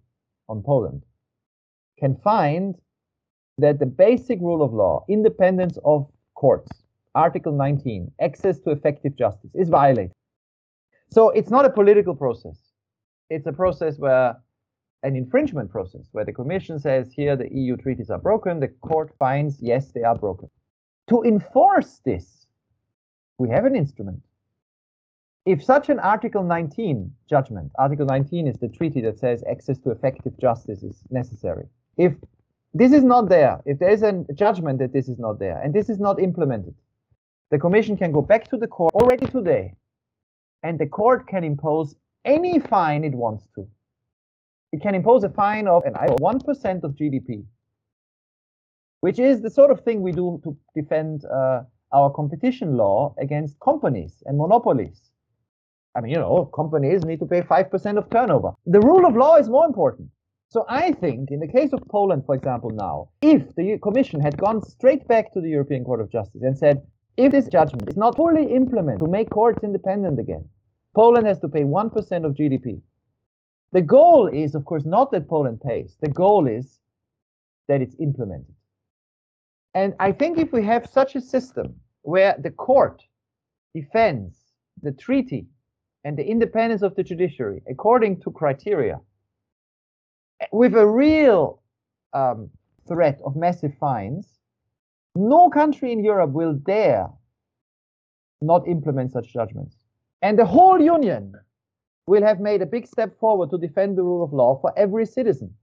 on 0.47 0.61
Poland, 0.61 1.01
can 1.97 2.15
find 2.17 2.75
that 3.57 3.79
the 3.79 3.87
basic 3.87 4.39
rule 4.39 4.61
of 4.61 4.73
law, 4.73 5.03
independence 5.09 5.79
of 5.83 6.07
courts, 6.35 6.69
Article 7.15 7.51
19, 7.51 8.11
access 8.21 8.59
to 8.59 8.69
effective 8.69 9.15
justice, 9.15 9.51
is 9.55 9.69
violated. 9.69 10.11
So 11.13 11.29
it's 11.29 11.49
not 11.49 11.65
a 11.65 11.69
political 11.69 12.15
process. 12.15 12.57
It's 13.29 13.47
a 13.47 13.53
process 13.53 13.97
where 13.97 14.35
an 15.03 15.15
infringement 15.15 15.69
process, 15.69 16.07
where 16.11 16.25
the 16.25 16.33
Commission 16.33 16.79
says 16.79 17.11
here 17.13 17.35
the 17.35 17.51
EU 17.53 17.75
treaties 17.77 18.09
are 18.09 18.19
broken, 18.19 18.59
the 18.59 18.69
court 18.89 19.13
finds 19.19 19.61
yes, 19.61 19.91
they 19.91 20.03
are 20.03 20.17
broken. 20.17 20.49
To 21.09 21.23
enforce 21.23 22.01
this, 22.05 22.47
we 23.37 23.49
have 23.49 23.65
an 23.65 23.75
instrument 23.75 24.21
if 25.45 25.63
such 25.63 25.89
an 25.89 25.99
Article 25.99 26.43
19 26.43 27.11
judgment, 27.29 27.71
Article 27.77 28.05
19 28.05 28.47
is 28.47 28.57
the 28.57 28.69
treaty 28.69 29.01
that 29.01 29.19
says 29.19 29.43
access 29.49 29.77
to 29.79 29.91
effective 29.91 30.37
justice 30.39 30.83
is 30.83 31.03
necessary. 31.09 31.65
If 31.97 32.13
this 32.73 32.93
is 32.93 33.03
not 33.03 33.27
there, 33.29 33.61
if 33.65 33.79
there 33.79 33.89
is 33.89 34.03
a 34.03 34.25
judgment 34.33 34.79
that 34.79 34.93
this 34.93 35.09
is 35.09 35.19
not 35.19 35.39
there, 35.39 35.59
and 35.61 35.73
this 35.73 35.89
is 35.89 35.99
not 35.99 36.21
implemented, 36.21 36.75
the 37.51 37.59
Commission 37.59 37.97
can 37.97 38.11
go 38.11 38.21
back 38.21 38.49
to 38.49 38.57
the 38.57 38.67
court 38.67 38.93
already 38.93 39.27
today, 39.27 39.73
and 40.63 40.79
the 40.79 40.87
court 40.87 41.27
can 41.27 41.43
impose 41.43 41.95
any 42.25 42.59
fine 42.59 43.03
it 43.03 43.13
wants 43.13 43.47
to. 43.55 43.67
It 44.71 44.81
can 44.81 44.95
impose 44.95 45.23
a 45.23 45.29
fine 45.29 45.67
of 45.67 45.83
an 45.85 45.93
1% 45.93 46.83
of 46.83 46.91
GDP, 46.95 47.45
which 49.01 49.19
is 49.19 49.41
the 49.41 49.51
sort 49.51 49.69
of 49.69 49.81
thing 49.81 50.01
we 50.01 50.11
do 50.11 50.41
to 50.43 50.57
defend 50.73 51.25
uh, 51.25 51.61
our 51.91 52.09
competition 52.09 52.75
law 52.75 53.13
against 53.19 53.59
companies 53.59 54.23
and 54.25 54.37
monopolies. 54.37 54.99
I 55.95 56.01
mean, 56.01 56.11
you 56.11 56.17
know, 56.17 56.45
companies 56.55 57.05
need 57.05 57.19
to 57.19 57.25
pay 57.27 57.41
5% 57.41 57.97
of 57.97 58.09
turnover. 58.09 58.53
The 58.65 58.79
rule 58.79 59.05
of 59.05 59.15
law 59.15 59.35
is 59.35 59.47
more 59.47 59.65
important. 59.65 60.09
So 60.49 60.65
I 60.69 60.91
think 60.91 61.29
in 61.29 61.39
the 61.39 61.47
case 61.47 61.71
of 61.73 61.81
Poland, 61.89 62.25
for 62.25 62.35
example, 62.35 62.71
now, 62.71 63.09
if 63.21 63.53
the 63.55 63.77
Commission 63.79 64.19
had 64.19 64.37
gone 64.37 64.61
straight 64.63 65.07
back 65.07 65.31
to 65.33 65.41
the 65.41 65.49
European 65.49 65.83
Court 65.83 66.01
of 66.01 66.11
Justice 66.11 66.41
and 66.41 66.57
said, 66.57 66.81
if 67.17 67.31
this 67.31 67.47
judgment 67.47 67.87
is 67.89 67.97
not 67.97 68.15
fully 68.15 68.53
implemented 68.53 68.99
to 68.99 69.07
make 69.07 69.29
courts 69.29 69.63
independent 69.63 70.19
again, 70.19 70.47
Poland 70.93 71.25
has 71.27 71.39
to 71.39 71.49
pay 71.49 71.63
1% 71.63 72.25
of 72.25 72.33
GDP. 72.33 72.81
The 73.71 73.81
goal 73.81 74.27
is, 74.27 74.53
of 74.53 74.65
course, 74.65 74.85
not 74.85 75.11
that 75.11 75.27
Poland 75.27 75.61
pays. 75.61 75.97
The 75.99 76.09
goal 76.09 76.47
is 76.47 76.79
that 77.67 77.81
it's 77.81 77.95
implemented. 77.99 78.53
And 79.73 79.95
I 79.99 80.11
think 80.11 80.37
if 80.37 80.51
we 80.51 80.63
have 80.63 80.87
such 80.87 81.15
a 81.15 81.21
system 81.21 81.75
where 82.03 82.35
the 82.39 82.51
court 82.51 83.01
defends 83.73 84.35
the 84.83 84.91
treaty 84.91 85.47
and 86.03 86.15
the 86.17 86.25
independence 86.25 86.83
of 86.83 86.95
the 86.95 87.03
judiciary 87.03 87.63
according 87.67 88.21
to 88.21 88.31
criteria 88.31 88.99
with 90.51 90.75
a 90.75 90.85
real 90.85 91.61
um, 92.13 92.49
threat 92.87 93.19
of 93.25 93.35
massive 93.35 93.73
fines, 93.79 94.27
no 95.15 95.49
country 95.49 95.91
in 95.91 96.03
Europe 96.03 96.31
will 96.31 96.53
dare 96.53 97.07
not 98.41 98.67
implement 98.67 99.11
such 99.11 99.31
judgments. 99.33 99.82
And 100.23 100.39
the 100.39 100.45
whole 100.45 100.81
union 100.81 101.35
will 102.07 102.23
have 102.23 102.39
made 102.39 102.63
a 102.63 102.65
big 102.65 102.87
step 102.87 103.19
forward 103.19 103.51
to 103.51 103.57
defend 103.59 103.97
the 103.97 104.03
rule 104.03 104.23
of 104.23 104.33
law 104.33 104.57
for 104.59 104.73
every 104.75 105.05
citizen. 105.05 105.53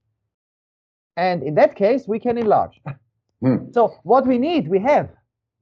And 1.16 1.42
in 1.42 1.56
that 1.56 1.74
case, 1.74 2.06
we 2.06 2.20
can 2.20 2.38
enlarge. 2.38 2.80
Hmm. 3.42 3.72
So 3.72 3.94
what 4.02 4.26
we 4.26 4.36
need, 4.36 4.68
we 4.68 4.78
have. 4.80 5.08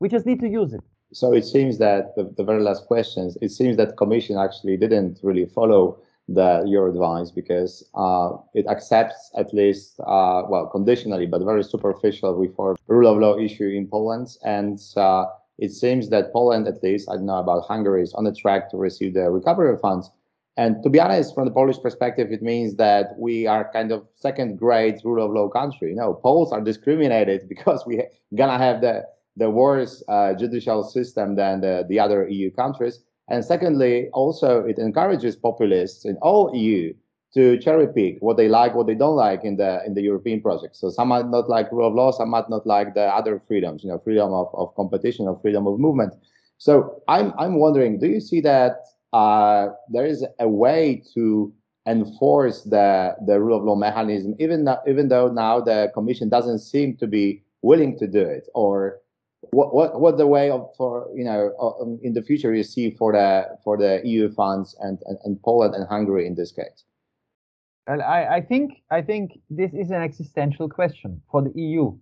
We 0.01 0.09
just 0.09 0.27
need 0.27 0.41
to 0.41 0.49
use 0.49 0.73
it 0.73 0.83
so 1.13 1.33
it 1.33 1.45
seems 1.45 1.79
that 1.79 2.15
the, 2.17 2.33
the, 2.37 2.45
very 2.45 2.63
last 2.63 2.87
questions, 2.87 3.39
it 3.41 3.51
seems 3.51 3.77
that 3.79 3.97
commission 3.97 4.37
actually 4.37 4.77
didn't 4.77 5.21
really 5.23 5.47
follow 5.47 5.99
the 6.31 6.63
your 6.67 6.89
advice 6.89 7.31
because 7.31 7.89
uh, 7.95 8.37
it 8.53 8.67
accepts 8.67 9.31
at 9.39 9.55
least 9.55 9.99
uh, 10.01 10.43
well 10.47 10.67
conditionally 10.67 11.25
but 11.25 11.43
very 11.43 11.65
superficial 11.65 12.35
reform 12.35 12.77
rule 12.87 13.11
of 13.11 13.19
law 13.19 13.39
issue 13.39 13.69
in 13.69 13.89
Poland 13.89 14.37
and 14.45 14.79
uh, 14.97 15.25
it 15.59 15.73
seems 15.73 16.09
that 16.11 16.33
Poland 16.33 16.67
at 16.69 16.83
least 16.83 17.09
I 17.11 17.17
don't 17.17 17.27
know 17.27 17.39
about 17.39 17.67
Hungary 17.67 18.03
is 18.03 18.15
on 18.15 18.25
the 18.25 18.35
track 18.35 18.71
to 18.71 18.77
receive 18.77 19.15
the 19.15 19.31
recovery 19.31 19.77
funds 19.79 20.11
and 20.57 20.83
to 20.83 20.91
be 20.91 21.01
honest 21.01 21.35
from 21.35 21.47
the 21.47 21.53
Polish 21.53 21.79
perspective 21.81 22.33
it 22.33 22.43
means 22.43 22.77
that 22.77 23.15
we 23.19 23.47
are 23.47 23.71
kind 23.73 23.93
of 23.93 24.07
second 24.17 24.59
grade 24.59 25.01
rule 25.05 25.25
of 25.25 25.33
law 25.33 25.49
country 25.49 25.91
you 25.91 25.97
know 25.97 26.15
Poles 26.15 26.53
are 26.53 26.61
discriminated 26.61 27.49
because 27.53 27.85
we 27.87 28.03
gonna 28.35 28.59
have 28.59 28.81
the 28.81 29.05
the 29.39 29.49
worse 29.49 30.03
uh, 30.09 30.35
judicial 30.35 30.83
system 30.83 31.37
than 31.37 31.61
the, 31.61 31.87
the 31.89 31.99
other 31.99 32.29
EU 32.29 32.51
countries. 32.51 33.01
And 33.29 33.45
secondly, 33.45 34.09
also 34.13 34.65
it 34.65 34.79
encourages 34.79 35.37
populists 35.37 36.05
in 36.05 36.17
all 36.17 36.55
EU 36.55 36.93
to 37.35 37.59
cherry 37.59 37.87
pick 37.93 38.17
what 38.21 38.37
they 38.37 38.49
like, 38.49 38.75
what 38.75 38.87
they 38.87 38.95
don't 38.95 39.17
like 39.17 39.45
in 39.45 39.57
the 39.57 39.85
in 39.85 39.95
the 39.95 40.03
European 40.03 40.41
project. 40.41 40.77
So 40.77 40.91
some 40.91 41.09
might 41.09 41.27
not 41.27 41.49
like 41.49 41.71
rule 41.71 41.89
of 41.89 41.95
law, 41.95 42.11
some 42.11 42.31
might 42.31 42.49
not 42.49 42.67
like 42.67 42.95
the 42.95 43.05
other 43.05 43.41
freedoms, 43.47 43.85
you 43.85 43.91
know, 43.91 43.99
freedom 43.99 44.33
of, 44.33 44.49
of 44.55 44.75
competition 44.75 45.29
or 45.29 45.39
freedom 45.41 45.67
of 45.67 45.79
movement. 45.79 46.15
So 46.59 47.03
I'm 47.07 47.33
I'm 47.39 47.59
wondering, 47.59 47.99
do 47.99 48.09
you 48.09 48.21
see 48.21 48.41
that 48.43 48.85
uh, 49.13 49.69
there 49.91 50.07
is 50.07 50.25
a 50.41 50.49
way 50.49 51.03
to 51.15 51.53
enforce 51.87 52.63
the 52.65 53.17
the 53.27 53.41
rule 53.41 53.59
of 53.59 53.65
law 53.65 53.77
mechanism, 53.77 54.35
even 54.39 54.69
even 54.87 55.09
though 55.09 55.29
now 55.29 55.61
the 55.61 55.91
Commission 55.95 56.29
doesn't 56.29 56.61
seem 56.61 56.97
to 56.97 57.07
be 57.07 57.43
willing 57.63 57.99
to 57.99 58.07
do 58.07 58.21
it, 58.21 58.49
or 58.55 59.01
what 59.51 59.75
what 59.75 60.01
what 60.01 60.19
the 60.19 60.27
way 60.27 60.51
of 60.51 60.69
for 60.77 61.09
you 61.15 61.25
know 61.25 61.55
um, 61.61 61.99
in 62.03 62.13
the 62.13 62.23
future 62.23 62.55
you 62.55 62.63
see 62.63 62.91
for 62.91 63.13
the 63.13 63.59
for 63.65 63.77
the 63.77 64.01
EU 64.05 64.31
funds 64.33 64.77
and, 64.81 64.99
and, 65.07 65.19
and 65.25 65.43
Poland 65.43 65.75
and 65.75 65.87
Hungary 65.89 66.27
in 66.27 66.35
this 66.35 66.53
case? 66.53 66.85
Well, 67.89 68.03
I, 68.03 68.27
I 68.37 68.43
think 68.43 68.83
I 68.93 69.03
think 69.03 69.41
this 69.51 69.73
is 69.75 69.91
an 69.91 70.03
existential 70.03 70.69
question 70.69 71.23
for 71.33 71.43
the 71.43 71.53
EU, 71.57 71.97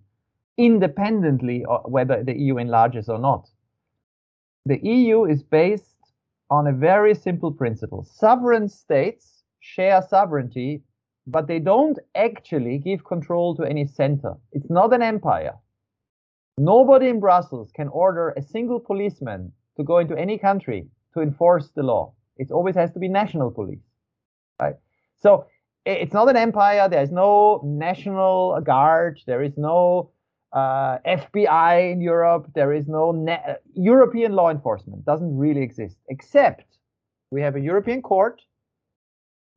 independently 0.57 1.65
of 1.65 1.91
whether 1.91 2.23
the 2.23 2.37
EU 2.37 2.57
enlarges 2.59 3.09
or 3.09 3.19
not. 3.19 3.49
The 4.67 4.79
EU 4.85 5.25
is 5.25 5.43
based 5.43 5.97
on 6.51 6.67
a 6.67 6.73
very 6.73 7.15
simple 7.15 7.51
principle: 7.53 8.05
sovereign 8.05 8.69
states 8.69 9.43
share 9.61 10.01
sovereignty, 10.03 10.83
but 11.27 11.47
they 11.47 11.59
don't 11.59 11.99
actually 12.15 12.79
give 12.79 13.05
control 13.05 13.55
to 13.57 13.63
any 13.63 13.87
center. 13.87 14.35
It's 14.53 14.69
not 14.69 14.93
an 14.93 15.03
empire 15.03 15.55
Nobody 16.57 17.09
in 17.09 17.19
Brussels 17.19 17.71
can 17.75 17.89
order 17.89 18.31
a 18.37 18.41
single 18.41 18.79
policeman 18.79 19.53
to 19.77 19.83
go 19.83 19.99
into 19.99 20.17
any 20.17 20.39
country 20.39 20.87
to 21.13 21.21
enforce 21.21 21.69
the 21.75 21.83
law. 21.83 22.13
It 22.37 22.51
always 22.51 22.75
has 22.75 22.91
to 22.93 22.99
be 22.99 23.09
national 23.09 23.51
police, 23.51 23.83
right? 24.61 24.75
So 25.19 25.47
it's 25.87 26.13
not 26.13 26.29
an 26.29 26.35
empire. 26.35 26.89
There 26.89 27.01
is 27.01 27.11
no 27.11 27.61
national 27.63 28.59
guard. 28.61 29.21
There 29.25 29.41
is 29.41 29.57
no 29.57 30.11
uh, 30.51 30.97
FBI 31.05 31.91
in 31.91 32.01
Europe. 32.01 32.47
There 32.53 32.73
is 32.73 32.87
no 32.87 33.25
European 33.73 34.33
law 34.33 34.49
enforcement. 34.49 35.05
Doesn't 35.05 35.37
really 35.37 35.61
exist, 35.61 35.97
except 36.09 36.65
we 37.31 37.41
have 37.41 37.55
a 37.55 37.59
European 37.59 38.01
court, 38.01 38.41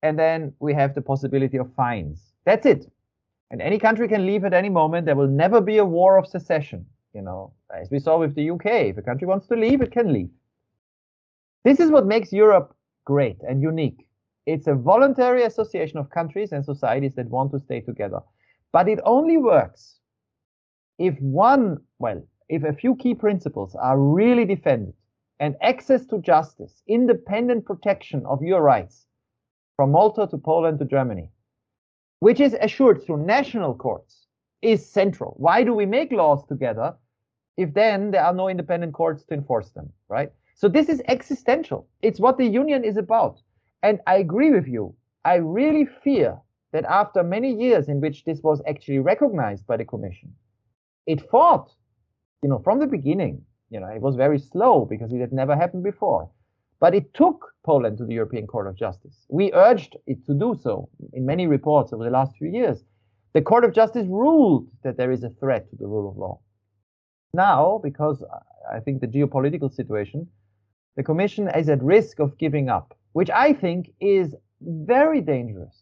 and 0.03 0.19
then 0.19 0.53
we 0.61 0.73
have 0.75 0.95
the 0.95 1.03
possibility 1.03 1.57
of 1.57 1.73
fines. 1.75 2.33
That's 2.45 2.67
it. 2.67 2.91
And 3.51 3.61
any 3.61 3.79
country 3.79 4.07
can 4.07 4.27
leave 4.27 4.45
at 4.45 4.55
any 4.55 4.69
moment. 4.69 5.07
There 5.07 5.17
will 5.17 5.29
never 5.29 5.61
be 5.61 5.79
a 5.79 5.85
war 5.85 6.17
of 6.17 6.27
secession. 6.27 6.87
You 7.13 7.23
know, 7.23 7.53
as 7.77 7.91
we 7.91 7.99
saw 7.99 8.19
with 8.19 8.37
the 8.37 8.51
UK, 8.51 8.67
if 8.91 8.99
a 8.99 9.03
country 9.03 9.27
wants 9.27 9.49
to 9.49 9.57
leave, 9.57 9.83
it 9.83 9.91
can 9.91 10.13
leave. 10.13 10.31
This 11.65 11.81
is 11.81 11.91
what 11.91 12.07
makes 12.07 12.33
Europe 12.33 12.75
great 13.05 13.39
and 13.43 13.61
unique. 13.61 14.07
It's 14.47 14.67
a 14.67 14.75
voluntary 14.75 15.45
association 15.45 15.99
of 15.99 16.11
countries 16.11 16.53
and 16.53 16.65
societies 16.65 17.15
that 17.17 17.29
want 17.29 17.53
to 17.53 17.61
stay 17.61 17.81
together. 17.81 18.21
But 18.73 18.89
it 18.89 19.01
only 19.05 19.37
works 19.37 19.99
if 20.99 21.19
one, 21.21 21.79
well, 21.99 22.23
if 22.49 22.65
a 22.65 22.73
few 22.73 22.95
key 22.97 23.15
principles 23.15 23.75
are 23.75 23.99
really 23.99 24.45
defended 24.45 24.95
and 25.39 25.57
access 25.63 26.07
to 26.07 26.19
justice, 26.19 26.83
independent 26.87 27.65
protection 27.65 28.25
of 28.27 28.43
your 28.43 28.61
rights 28.61 29.07
from 29.77 29.93
Malta 29.93 30.27
to 30.31 30.37
Poland 30.37 30.79
to 30.79 30.85
Germany, 30.85 31.31
which 32.19 32.41
is 32.41 32.55
assured 32.61 33.03
through 33.03 33.25
national 33.25 33.75
courts, 33.75 34.27
is 34.63 34.87
central. 34.87 35.35
Why 35.39 35.65
do 35.65 35.73
we 35.73 35.87
make 35.87 36.13
laws 36.13 36.45
together 36.47 36.95
if 37.57 37.73
then 37.73 38.11
there 38.11 38.25
are 38.25 38.35
no 38.35 38.49
independent 38.49 38.93
courts 38.93 39.25
to 39.25 39.35
enforce 39.35 39.71
them, 39.71 39.91
right? 40.09 40.31
So 40.55 40.69
this 40.69 40.89
is 40.89 41.03
existential. 41.09 41.89
It's 42.03 42.21
what 42.21 42.37
the 42.37 42.47
union 42.47 42.85
is 42.85 42.99
about. 42.99 43.41
And 43.83 44.01
I 44.07 44.17
agree 44.17 44.51
with 44.51 44.67
you. 44.67 44.95
I 45.25 45.37
really 45.37 45.87
fear 46.05 46.39
that 46.73 46.85
after 46.85 47.23
many 47.23 47.53
years 47.53 47.89
in 47.89 48.01
which 48.01 48.25
this 48.25 48.43
was 48.43 48.63
actually 48.67 48.99
recognized 48.99 49.67
by 49.67 49.77
the 49.77 49.85
Commission, 49.85 50.33
it 51.07 51.29
fought, 51.31 51.73
you 52.43 52.49
know, 52.49 52.59
from 52.59 52.79
the 52.79 52.87
beginning. 52.87 53.43
You 53.71 53.81
know, 53.81 53.89
it 53.89 54.03
was 54.03 54.17
very 54.17 54.39
slow 54.39 54.85
because 54.85 55.13
it 55.13 55.21
had 55.21 55.33
never 55.33 55.55
happened 55.55 55.85
before. 55.85 56.29
But 56.81 56.95
it 56.95 57.13
took 57.15 57.55
Poland 57.65 57.99
to 57.99 58.07
the 58.07 58.15
European 58.15 58.47
Court 58.47 58.67
of 58.67 58.75
Justice. 58.75 59.27
We 59.29 59.53
urged 59.53 59.97
it 60.07 60.25
to 60.27 60.35
do 60.35 60.59
so 60.61 60.89
in 61.13 61.27
many 61.27 61.47
reports 61.47 61.93
over 61.93 62.05
the 62.05 62.11
last 62.11 62.37
few 62.37 62.49
years. 62.49 62.83
The 63.33 63.43
Court 63.43 63.65
of 63.65 63.73
Justice 63.73 64.07
ruled 64.09 64.69
that 64.83 64.97
there 64.97 65.13
is 65.13 65.23
a 65.23 65.31
threat 65.31 65.71
to 65.71 65.77
the 65.77 65.87
rule 65.87 66.11
of 66.11 66.17
law. 66.17 66.41
Now, 67.33 67.81
because 67.83 68.25
I 68.73 68.81
think 68.81 69.01
the 69.01 69.07
geopolitical 69.07 69.73
situation, 69.73 70.27
the 70.97 71.05
Commission 71.05 71.49
is 71.49 71.69
at 71.69 71.83
risk 71.83 72.19
of 72.19 72.37
giving 72.39 72.69
up, 72.69 72.97
which 73.13 73.31
I 73.31 73.53
think 73.53 73.93
is 74.01 74.35
very 74.61 75.21
dangerous 75.21 75.75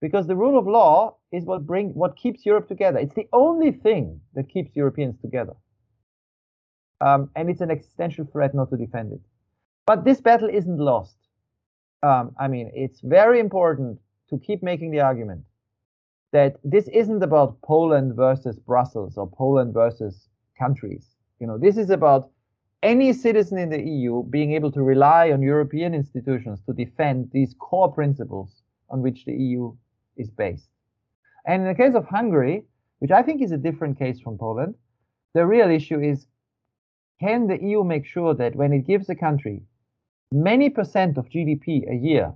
because 0.00 0.26
the 0.26 0.36
rule 0.36 0.58
of 0.58 0.66
law 0.66 1.16
is 1.32 1.44
what 1.44 1.66
bring 1.66 1.90
what 1.94 2.16
keeps 2.16 2.44
Europe 2.44 2.68
together. 2.68 2.98
It's 2.98 3.14
the 3.14 3.28
only 3.32 3.72
thing 3.72 4.20
that 4.34 4.48
keeps 4.48 4.74
Europeans 4.74 5.16
together, 5.20 5.54
um, 7.00 7.30
and 7.36 7.48
it's 7.50 7.60
an 7.60 7.70
existential 7.70 8.24
threat 8.24 8.54
not 8.54 8.70
to 8.70 8.76
defend 8.76 9.12
it. 9.12 9.20
But 9.86 10.04
this 10.04 10.20
battle 10.20 10.48
isn't 10.48 10.78
lost. 10.78 11.16
Um, 12.02 12.34
I 12.38 12.48
mean, 12.48 12.70
it's 12.74 13.00
very 13.00 13.40
important 13.40 13.98
to 14.30 14.38
keep 14.38 14.62
making 14.62 14.90
the 14.90 15.00
argument 15.00 15.44
that 16.32 16.56
this 16.64 16.88
isn't 16.88 17.22
about 17.22 17.60
Poland 17.62 18.14
versus 18.14 18.58
Brussels 18.58 19.16
or 19.16 19.26
Poland 19.28 19.72
versus 19.72 20.28
countries. 20.58 21.06
You 21.40 21.46
know, 21.46 21.58
this 21.58 21.76
is 21.76 21.90
about 21.90 22.30
any 22.82 23.12
citizen 23.12 23.58
in 23.58 23.70
the 23.70 23.82
EU 23.82 24.22
being 24.24 24.52
able 24.52 24.70
to 24.72 24.82
rely 24.82 25.30
on 25.32 25.42
European 25.42 25.94
institutions 25.94 26.60
to 26.66 26.72
defend 26.72 27.30
these 27.32 27.54
core 27.58 27.92
principles 27.92 28.62
on 28.90 29.02
which 29.02 29.24
the 29.24 29.32
EU 29.32 29.74
is 30.16 30.30
based. 30.30 30.68
And 31.46 31.62
in 31.62 31.68
the 31.68 31.74
case 31.74 31.94
of 31.94 32.04
Hungary, 32.06 32.64
which 32.98 33.10
I 33.10 33.22
think 33.22 33.42
is 33.42 33.52
a 33.52 33.56
different 33.56 33.98
case 33.98 34.20
from 34.20 34.38
Poland, 34.38 34.74
the 35.34 35.46
real 35.46 35.70
issue 35.70 36.00
is 36.00 36.26
can 37.20 37.46
the 37.46 37.62
EU 37.62 37.82
make 37.82 38.04
sure 38.04 38.34
that 38.34 38.56
when 38.56 38.72
it 38.72 38.86
gives 38.86 39.08
a 39.08 39.14
country 39.14 39.62
many 40.30 40.68
percent 40.68 41.16
of 41.16 41.28
GDP 41.28 41.90
a 41.90 41.94
year, 41.94 42.34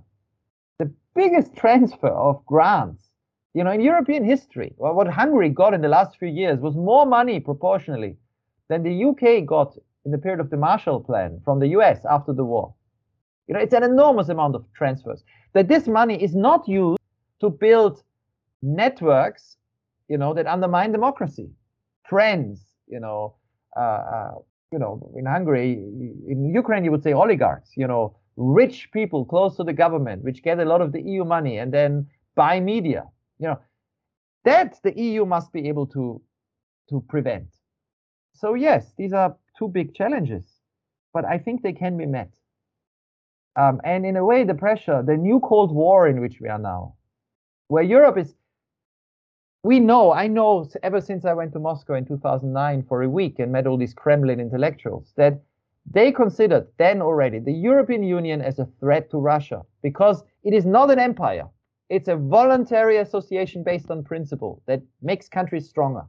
the 0.79 0.91
biggest 1.13 1.55
transfer 1.63 2.07
of 2.07 2.45
grants, 2.45 3.09
you 3.53 3.63
know, 3.63 3.71
in 3.71 3.81
European 3.81 4.23
history, 4.23 4.73
what 4.77 5.07
Hungary 5.07 5.49
got 5.49 5.73
in 5.73 5.81
the 5.81 5.87
last 5.87 6.17
few 6.17 6.29
years 6.29 6.59
was 6.59 6.75
more 6.75 7.05
money 7.05 7.39
proportionally 7.39 8.17
than 8.69 8.81
the 8.81 9.05
UK 9.05 9.45
got 9.45 9.77
in 10.05 10.11
the 10.11 10.17
period 10.17 10.39
of 10.39 10.49
the 10.49 10.57
Marshall 10.57 10.99
Plan 10.99 11.39
from 11.45 11.59
the 11.59 11.67
US 11.69 11.99
after 12.09 12.33
the 12.33 12.45
war. 12.45 12.73
You 13.47 13.53
know, 13.53 13.59
it's 13.59 13.73
an 13.73 13.83
enormous 13.83 14.29
amount 14.29 14.55
of 14.55 14.65
transfers. 14.73 15.23
That 15.53 15.67
this 15.67 15.87
money 15.87 16.21
is 16.21 16.35
not 16.35 16.67
used 16.67 17.01
to 17.41 17.49
build 17.49 18.03
networks, 18.61 19.57
you 20.07 20.17
know, 20.17 20.33
that 20.33 20.47
undermine 20.47 20.91
democracy. 20.91 21.49
Friends, 22.07 22.61
you 22.87 22.99
know, 22.99 23.35
uh, 23.77 24.01
uh, 24.15 24.31
you 24.71 24.79
know, 24.79 25.11
in 25.15 25.25
Hungary, 25.25 25.73
in 25.73 26.51
Ukraine, 26.53 26.83
you 26.85 26.91
would 26.91 27.03
say 27.03 27.13
oligarchs, 27.13 27.71
you 27.75 27.87
know, 27.87 28.15
rich 28.37 28.89
people 28.93 29.25
close 29.25 29.57
to 29.57 29.63
the 29.63 29.73
government, 29.73 30.23
which 30.23 30.43
get 30.43 30.59
a 30.59 30.65
lot 30.65 30.81
of 30.81 30.91
the 30.93 31.01
EU 31.01 31.25
money 31.25 31.57
and 31.57 31.73
then 31.73 32.07
buy 32.35 32.59
media. 32.59 33.03
You 33.39 33.49
know, 33.49 33.59
that 34.45 34.79
the 34.83 34.97
EU 34.97 35.25
must 35.25 35.51
be 35.51 35.67
able 35.67 35.87
to 35.87 36.21
to 36.89 37.03
prevent. 37.09 37.47
So 38.33 38.53
yes, 38.53 38.93
these 38.97 39.13
are 39.13 39.35
two 39.61 39.67
big 39.67 39.93
challenges, 39.93 40.43
but 41.13 41.23
I 41.23 41.37
think 41.37 41.61
they 41.61 41.73
can 41.73 41.95
be 41.95 42.07
met. 42.07 42.31
Um, 43.55 43.79
and 43.83 44.05
in 44.05 44.17
a 44.17 44.25
way, 44.25 44.43
the 44.43 44.55
pressure, 44.55 45.03
the 45.05 45.17
new 45.17 45.39
Cold 45.39 45.71
War 45.71 46.07
in 46.07 46.19
which 46.19 46.39
we 46.41 46.49
are 46.49 46.57
now, 46.57 46.95
where 47.67 47.83
Europe 47.83 48.17
is 48.17 48.33
we 49.63 49.79
know, 49.79 50.11
I 50.11 50.25
know 50.25 50.67
ever 50.81 50.99
since 50.99 51.23
I 51.23 51.33
went 51.33 51.53
to 51.53 51.59
Moscow 51.59 51.93
in 51.93 52.05
2009 52.05 52.83
for 52.89 53.03
a 53.03 53.09
week 53.09 53.37
and 53.37 53.51
met 53.51 53.67
all 53.67 53.77
these 53.77 53.93
Kremlin 53.93 54.39
intellectuals 54.39 55.13
that 55.17 55.39
they 55.85 56.11
considered 56.11 56.65
then 56.79 56.99
already 56.99 57.37
the 57.37 57.53
European 57.53 58.01
Union 58.01 58.41
as 58.41 58.57
a 58.57 58.67
threat 58.79 59.11
to 59.11 59.19
Russia 59.19 59.61
because 59.83 60.23
it 60.43 60.55
is 60.55 60.65
not 60.65 60.89
an 60.89 60.97
empire. 60.97 61.47
It's 61.89 62.07
a 62.07 62.15
voluntary 62.15 62.97
association 62.97 63.63
based 63.63 63.91
on 63.91 64.03
principle 64.03 64.63
that 64.65 64.81
makes 65.03 65.29
countries 65.29 65.69
stronger. 65.69 66.05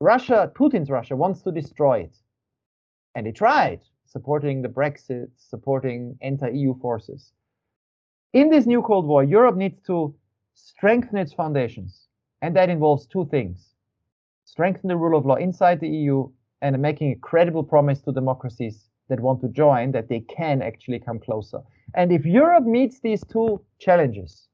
Russia, 0.00 0.52
Putin's 0.54 0.90
Russia, 0.90 1.16
wants 1.16 1.40
to 1.42 1.50
destroy 1.50 2.00
it. 2.00 2.16
And 3.16 3.26
he 3.26 3.32
tried, 3.32 3.80
supporting 4.04 4.60
the 4.60 4.68
Brexit, 4.68 5.30
supporting 5.38 6.18
anti 6.20 6.50
EU 6.50 6.78
forces. 6.78 7.32
In 8.34 8.50
this 8.50 8.66
new 8.66 8.82
Cold 8.82 9.06
War, 9.06 9.24
Europe 9.24 9.56
needs 9.56 9.80
to 9.86 10.14
strengthen 10.52 11.16
its 11.16 11.32
foundations. 11.32 12.08
And 12.42 12.54
that 12.54 12.68
involves 12.68 13.06
two 13.06 13.26
things 13.26 13.72
strengthen 14.44 14.88
the 14.88 14.96
rule 14.96 15.18
of 15.18 15.26
law 15.26 15.34
inside 15.34 15.80
the 15.80 15.88
EU 15.88 16.28
and 16.62 16.80
making 16.80 17.10
a 17.12 17.16
credible 17.16 17.62
promise 17.62 18.00
to 18.00 18.12
democracies 18.12 18.88
that 19.08 19.20
want 19.20 19.40
to 19.40 19.48
join 19.48 19.92
that 19.92 20.08
they 20.08 20.20
can 20.20 20.62
actually 20.62 20.98
come 20.98 21.18
closer. 21.18 21.60
And 21.94 22.12
if 22.12 22.24
Europe 22.24 22.64
meets 22.64 23.00
these 23.00 23.24
two 23.24 23.60
challenges, 23.78 24.48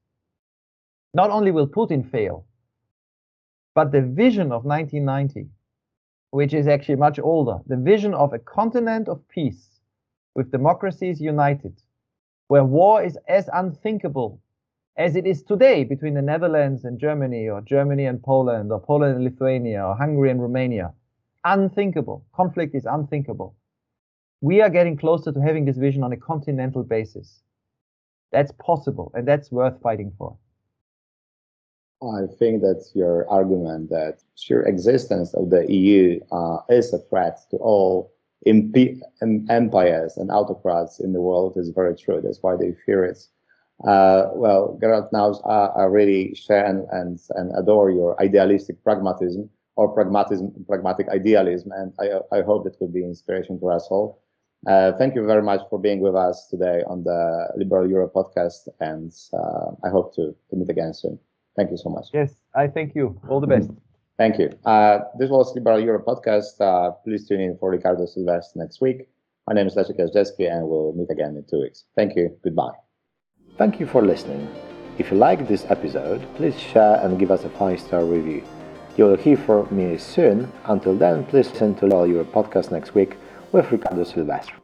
not 1.13 1.29
only 1.29 1.51
will 1.51 1.67
Putin 1.67 2.09
fail, 2.09 2.45
but 3.75 3.91
the 3.91 4.01
vision 4.01 4.51
of 4.51 4.65
1990, 4.65 5.49
which 6.33 6.51
is 6.51 6.67
actually 6.67 6.95
much 6.95 7.19
older, 7.19 7.59
the 7.67 7.77
vision 7.77 8.15
of 8.15 8.33
a 8.33 8.39
continent 8.39 9.07
of 9.07 9.21
peace 9.29 9.69
with 10.33 10.51
democracies 10.51 11.21
united, 11.21 11.79
where 12.47 12.63
war 12.63 13.03
is 13.03 13.19
as 13.27 13.47
unthinkable 13.53 14.41
as 14.97 15.15
it 15.15 15.27
is 15.27 15.43
today 15.43 15.83
between 15.83 16.15
the 16.15 16.23
Netherlands 16.23 16.85
and 16.85 16.97
Germany, 16.99 17.47
or 17.49 17.61
Germany 17.61 18.05
and 18.05 18.19
Poland, 18.23 18.71
or 18.71 18.79
Poland 18.79 19.13
and 19.13 19.23
Lithuania, 19.23 19.85
or 19.85 19.95
Hungary 19.95 20.31
and 20.31 20.41
Romania. 20.41 20.91
Unthinkable. 21.45 22.25
Conflict 22.33 22.73
is 22.73 22.85
unthinkable. 22.85 23.55
We 24.41 24.59
are 24.61 24.71
getting 24.71 24.97
closer 24.97 25.31
to 25.31 25.39
having 25.39 25.65
this 25.65 25.77
vision 25.77 26.03
on 26.03 26.13
a 26.13 26.17
continental 26.17 26.83
basis. 26.83 27.43
That's 28.31 28.51
possible, 28.53 29.11
and 29.13 29.27
that's 29.27 29.51
worth 29.51 29.79
fighting 29.83 30.11
for. 30.17 30.35
I 32.11 32.27
think 32.27 32.61
that 32.61 32.85
your 32.93 33.29
argument 33.29 33.89
that 33.89 34.19
sheer 34.35 34.63
existence 34.63 35.33
of 35.33 35.49
the 35.49 35.71
EU 35.71 36.19
uh, 36.31 36.59
is 36.69 36.93
a 36.93 36.99
threat 36.99 37.39
to 37.51 37.57
all 37.57 38.11
imp- 38.45 39.01
empires 39.49 40.17
and 40.17 40.31
autocrats 40.31 40.99
in 40.99 41.13
the 41.13 41.21
world 41.21 41.57
is 41.57 41.69
very 41.69 41.95
true. 41.95 42.21
That's 42.21 42.41
why 42.41 42.55
they 42.57 42.73
fear 42.85 43.05
it 43.05 43.27
uh, 43.83 44.29
well, 44.33 44.77
Gerald 44.79 45.09
Knaus, 45.11 45.41
uh, 45.45 45.71
I 45.77 45.83
really 45.85 46.33
share 46.35 46.65
and, 46.65 46.87
and, 46.91 47.19
and 47.35 47.51
adore 47.57 47.89
your 47.91 48.21
idealistic 48.21 48.81
pragmatism 48.83 49.49
or 49.75 49.89
pragmatism, 49.89 50.51
pragmatic 50.67 51.09
idealism, 51.09 51.71
and 51.71 51.93
I, 51.99 52.37
I 52.37 52.41
hope 52.43 52.63
that 52.63 52.77
could 52.77 52.93
be 52.93 53.03
inspiration 53.03 53.59
to 53.59 53.69
us 53.69 53.87
all. 53.89 54.21
Uh, 54.67 54.93
thank 54.93 55.15
you 55.15 55.25
very 55.25 55.41
much 55.41 55.61
for 55.69 55.79
being 55.79 55.99
with 55.99 56.15
us 56.15 56.47
today 56.47 56.83
on 56.87 57.03
the 57.03 57.49
Liberal 57.57 57.89
Europe 57.89 58.13
podcast, 58.13 58.69
and 58.79 59.11
uh, 59.33 59.71
I 59.83 59.89
hope 59.89 60.15
to, 60.15 60.33
to 60.49 60.55
meet 60.55 60.69
again 60.69 60.93
soon. 60.93 61.19
Thank 61.55 61.71
you 61.71 61.77
so 61.77 61.89
much. 61.89 62.07
Yes, 62.13 62.35
I 62.55 62.67
thank 62.67 62.95
you. 62.95 63.19
All 63.29 63.39
the 63.39 63.47
best. 63.47 63.69
Thank 64.17 64.37
you. 64.39 64.49
Uh, 64.65 64.99
this 65.17 65.29
was 65.29 65.53
Liberal 65.55 65.79
Europe 65.79 66.05
podcast. 66.05 66.59
Uh, 66.59 66.91
please 67.03 67.27
tune 67.27 67.41
in 67.41 67.57
for 67.57 67.71
Ricardo 67.71 68.05
Silvestre 68.05 68.59
next 68.59 68.81
week. 68.81 69.09
My 69.47 69.53
name 69.53 69.67
is 69.67 69.75
Leszek 69.75 69.97
Jażdżewski, 69.97 70.47
and 70.47 70.67
we'll 70.67 70.93
meet 70.93 71.09
again 71.09 71.35
in 71.35 71.43
two 71.43 71.59
weeks. 71.59 71.85
Thank 71.95 72.15
you. 72.15 72.29
Goodbye. 72.43 72.77
Thank 73.57 73.79
you 73.79 73.87
for 73.87 74.01
listening. 74.01 74.47
If 74.97 75.11
you 75.11 75.17
liked 75.17 75.47
this 75.47 75.65
episode, 75.69 76.21
please 76.35 76.57
share 76.59 76.99
and 77.03 77.19
give 77.19 77.31
us 77.31 77.43
a 77.43 77.49
5 77.49 77.79
star 77.79 78.05
review. 78.05 78.43
You'll 78.95 79.17
hear 79.17 79.37
from 79.37 79.67
me 79.71 79.97
soon. 79.97 80.51
Until 80.65 80.95
then, 80.95 81.25
please 81.25 81.49
listen 81.51 81.75
to 81.75 81.89
all 81.95 82.07
your 82.07 82.25
podcast 82.25 82.71
next 82.71 82.93
week 82.93 83.17
with 83.51 83.71
Ricardo 83.71 84.03
Silvestre. 84.03 84.62